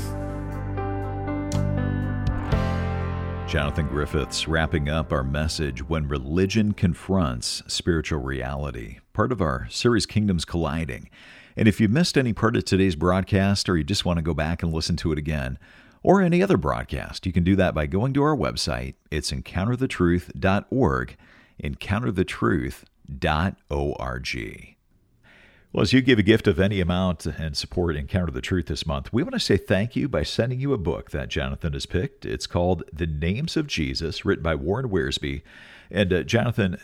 Jonathan 3.49 3.87
Griffiths 3.87 4.49
wrapping 4.49 4.89
up 4.89 5.13
our 5.13 5.23
message 5.23 5.89
When 5.89 6.09
Religion 6.09 6.73
Confronts 6.73 7.63
Spiritual 7.67 8.21
Reality, 8.21 8.99
part 9.13 9.33
of 9.33 9.41
our 9.41 9.69
series 9.71 10.05
Kingdoms 10.05 10.45
Colliding. 10.45 11.09
And 11.57 11.67
if 11.67 11.81
you 11.81 11.89
missed 11.89 12.19
any 12.19 12.33
part 12.33 12.57
of 12.57 12.65
today's 12.65 12.97
broadcast 12.97 13.69
or 13.69 13.77
you 13.77 13.85
just 13.85 14.05
want 14.05 14.19
to 14.19 14.23
go 14.23 14.35
back 14.35 14.63
and 14.63 14.73
listen 14.73 14.97
to 14.97 15.13
it 15.13 15.19
again, 15.19 15.59
or 16.03 16.21
any 16.21 16.43
other 16.43 16.57
broadcast, 16.57 17.25
you 17.25 17.33
can 17.33 17.45
do 17.45 17.57
that 17.57 17.75
by 17.75 17.87
going 17.87 18.13
to 18.15 18.23
our 18.23 18.37
website. 18.37 18.95
It's 19.11 19.31
encounterthetruth.org, 19.31 21.17
encounterthetruth.org 21.63 22.75
org. 23.71 24.77
Well, 25.73 25.83
as 25.83 25.93
you 25.93 26.01
give 26.01 26.19
a 26.19 26.23
gift 26.23 26.47
of 26.47 26.59
any 26.59 26.81
amount 26.81 27.27
and 27.27 27.55
support 27.55 27.97
Encounter 27.97 28.33
the 28.33 28.41
Truth 28.41 28.67
this 28.67 28.87
month, 28.87 29.13
we 29.13 29.23
want 29.23 29.35
to 29.35 29.41
say 29.41 29.59
thank 29.59 29.95
you 29.95 30.09
by 30.09 30.23
sending 30.23 30.59
you 30.59 30.73
a 30.73 30.79
book 30.79 31.11
that 31.11 31.29
Jonathan 31.29 31.75
has 31.75 31.85
picked. 31.85 32.25
It's 32.25 32.47
called 32.47 32.85
The 32.93 33.07
Names 33.07 33.59
of 33.59 33.67
Jesus, 33.67 34.25
written 34.25 34.43
by 34.43 34.55
Warren 34.55 34.89
Wiersbe. 34.89 35.43
And 35.91 36.13
uh, 36.13 36.23
Jonathan, 36.23 36.79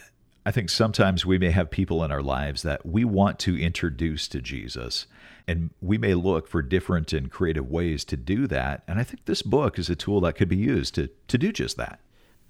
I 0.44 0.50
think 0.50 0.68
sometimes 0.68 1.24
we 1.24 1.38
may 1.38 1.52
have 1.52 1.70
people 1.70 2.04
in 2.04 2.12
our 2.12 2.20
lives 2.20 2.62
that 2.64 2.84
we 2.84 3.04
want 3.04 3.38
to 3.40 3.58
introduce 3.58 4.28
to 4.28 4.42
Jesus, 4.42 5.06
and 5.48 5.70
we 5.80 5.96
may 5.96 6.14
look 6.14 6.46
for 6.46 6.60
different 6.60 7.12
and 7.12 7.30
creative 7.30 7.70
ways 7.70 8.04
to 8.04 8.16
do 8.16 8.46
that. 8.48 8.82
And 8.86 8.98
I 8.98 9.04
think 9.04 9.24
this 9.24 9.42
book 9.42 9.78
is 9.78 9.88
a 9.88 9.96
tool 9.96 10.20
that 10.20 10.34
could 10.34 10.48
be 10.48 10.56
used 10.56 10.94
to, 10.96 11.08
to 11.28 11.38
do 11.38 11.50
just 11.50 11.76
that. 11.78 12.00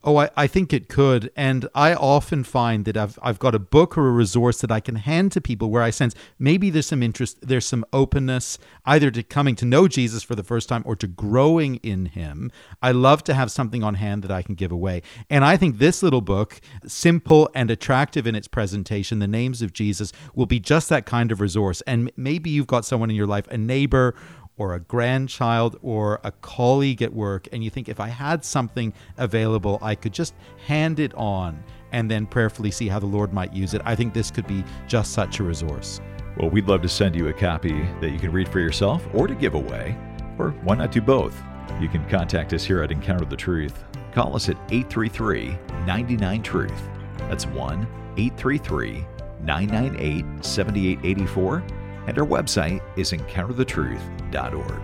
Oh, 0.04 0.16
I, 0.16 0.30
I 0.36 0.46
think 0.46 0.72
it 0.72 0.88
could. 0.88 1.30
And 1.36 1.68
I 1.74 1.94
often 1.94 2.42
find 2.42 2.84
that 2.86 2.96
I've, 2.96 3.18
I've 3.22 3.38
got 3.38 3.54
a 3.54 3.58
book 3.58 3.96
or 3.96 4.08
a 4.08 4.10
resource 4.10 4.60
that 4.60 4.72
I 4.72 4.80
can 4.80 4.96
hand 4.96 5.32
to 5.32 5.40
people 5.40 5.70
where 5.70 5.82
I 5.82 5.90
sense 5.90 6.14
maybe 6.38 6.70
there's 6.70 6.86
some 6.86 7.02
interest, 7.02 7.38
there's 7.40 7.66
some 7.66 7.84
openness, 7.92 8.58
either 8.84 9.10
to 9.12 9.22
coming 9.22 9.54
to 9.56 9.64
know 9.64 9.86
Jesus 9.86 10.22
for 10.22 10.34
the 10.34 10.42
first 10.42 10.68
time 10.68 10.82
or 10.84 10.96
to 10.96 11.06
growing 11.06 11.76
in 11.76 12.06
him. 12.06 12.50
I 12.82 12.92
love 12.92 13.22
to 13.24 13.34
have 13.34 13.50
something 13.52 13.84
on 13.84 13.94
hand 13.94 14.22
that 14.24 14.30
I 14.32 14.42
can 14.42 14.56
give 14.56 14.72
away. 14.72 15.02
And 15.30 15.44
I 15.44 15.56
think 15.56 15.78
this 15.78 16.02
little 16.02 16.20
book, 16.20 16.60
simple 16.86 17.48
and 17.54 17.70
attractive 17.70 18.26
in 18.26 18.34
its 18.34 18.48
presentation, 18.48 19.20
The 19.20 19.28
Names 19.28 19.62
of 19.62 19.72
Jesus, 19.72 20.12
will 20.34 20.46
be 20.46 20.58
just 20.58 20.88
that 20.88 21.06
kind 21.06 21.30
of 21.30 21.40
resource. 21.40 21.80
And 21.82 22.10
maybe 22.16 22.50
you've 22.50 22.66
got 22.66 22.84
someone 22.84 23.10
in 23.10 23.16
your 23.16 23.26
life, 23.26 23.46
a 23.48 23.58
neighbor 23.58 24.14
or 24.56 24.74
a 24.74 24.80
grandchild 24.80 25.78
or 25.82 26.20
a 26.24 26.30
colleague 26.30 27.02
at 27.02 27.12
work, 27.12 27.48
and 27.52 27.64
you 27.64 27.70
think 27.70 27.88
if 27.88 28.00
I 28.00 28.08
had 28.08 28.44
something 28.44 28.92
available, 29.16 29.78
I 29.80 29.94
could 29.94 30.12
just 30.12 30.34
hand 30.66 31.00
it 31.00 31.14
on 31.14 31.62
and 31.92 32.10
then 32.10 32.26
prayerfully 32.26 32.70
see 32.70 32.88
how 32.88 32.98
the 32.98 33.06
Lord 33.06 33.32
might 33.32 33.52
use 33.52 33.74
it, 33.74 33.82
I 33.84 33.94
think 33.94 34.14
this 34.14 34.30
could 34.30 34.46
be 34.46 34.64
just 34.88 35.12
such 35.12 35.38
a 35.40 35.42
resource. 35.42 36.00
Well, 36.38 36.50
we'd 36.50 36.66
love 36.66 36.82
to 36.82 36.88
send 36.88 37.14
you 37.14 37.28
a 37.28 37.32
copy 37.32 37.86
that 38.00 38.10
you 38.10 38.18
can 38.18 38.32
read 38.32 38.48
for 38.48 38.60
yourself 38.60 39.06
or 39.12 39.26
to 39.26 39.34
give 39.34 39.54
away, 39.54 39.96
or 40.38 40.50
why 40.62 40.74
not 40.76 40.92
do 40.92 41.02
both? 41.02 41.40
You 41.80 41.88
can 41.88 42.08
contact 42.08 42.52
us 42.52 42.64
here 42.64 42.82
at 42.82 42.90
Encounter 42.90 43.26
the 43.26 43.36
Truth. 43.36 43.84
Call 44.12 44.34
us 44.34 44.48
at 44.48 44.56
833 44.70 45.58
99 45.86 46.42
Truth. 46.42 46.88
That's 47.18 47.46
1 47.46 47.86
833 48.16 49.04
998 49.42 50.44
7884 50.44 51.81
and 52.06 52.18
our 52.18 52.26
website 52.26 52.82
is 52.96 53.12
encounterthetruth.org. 53.12 54.82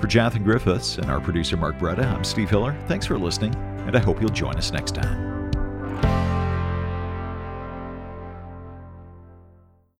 For 0.00 0.06
Jonathan 0.06 0.44
Griffiths 0.44 0.98
and 0.98 1.10
our 1.10 1.20
producer 1.20 1.56
Mark 1.56 1.78
Bretta, 1.78 2.04
I'm 2.04 2.24
Steve 2.24 2.50
Hiller. 2.50 2.76
Thanks 2.86 3.06
for 3.06 3.18
listening, 3.18 3.54
and 3.86 3.96
I 3.96 4.00
hope 4.00 4.20
you'll 4.20 4.30
join 4.30 4.56
us 4.56 4.70
next 4.72 4.94
time. 4.94 5.35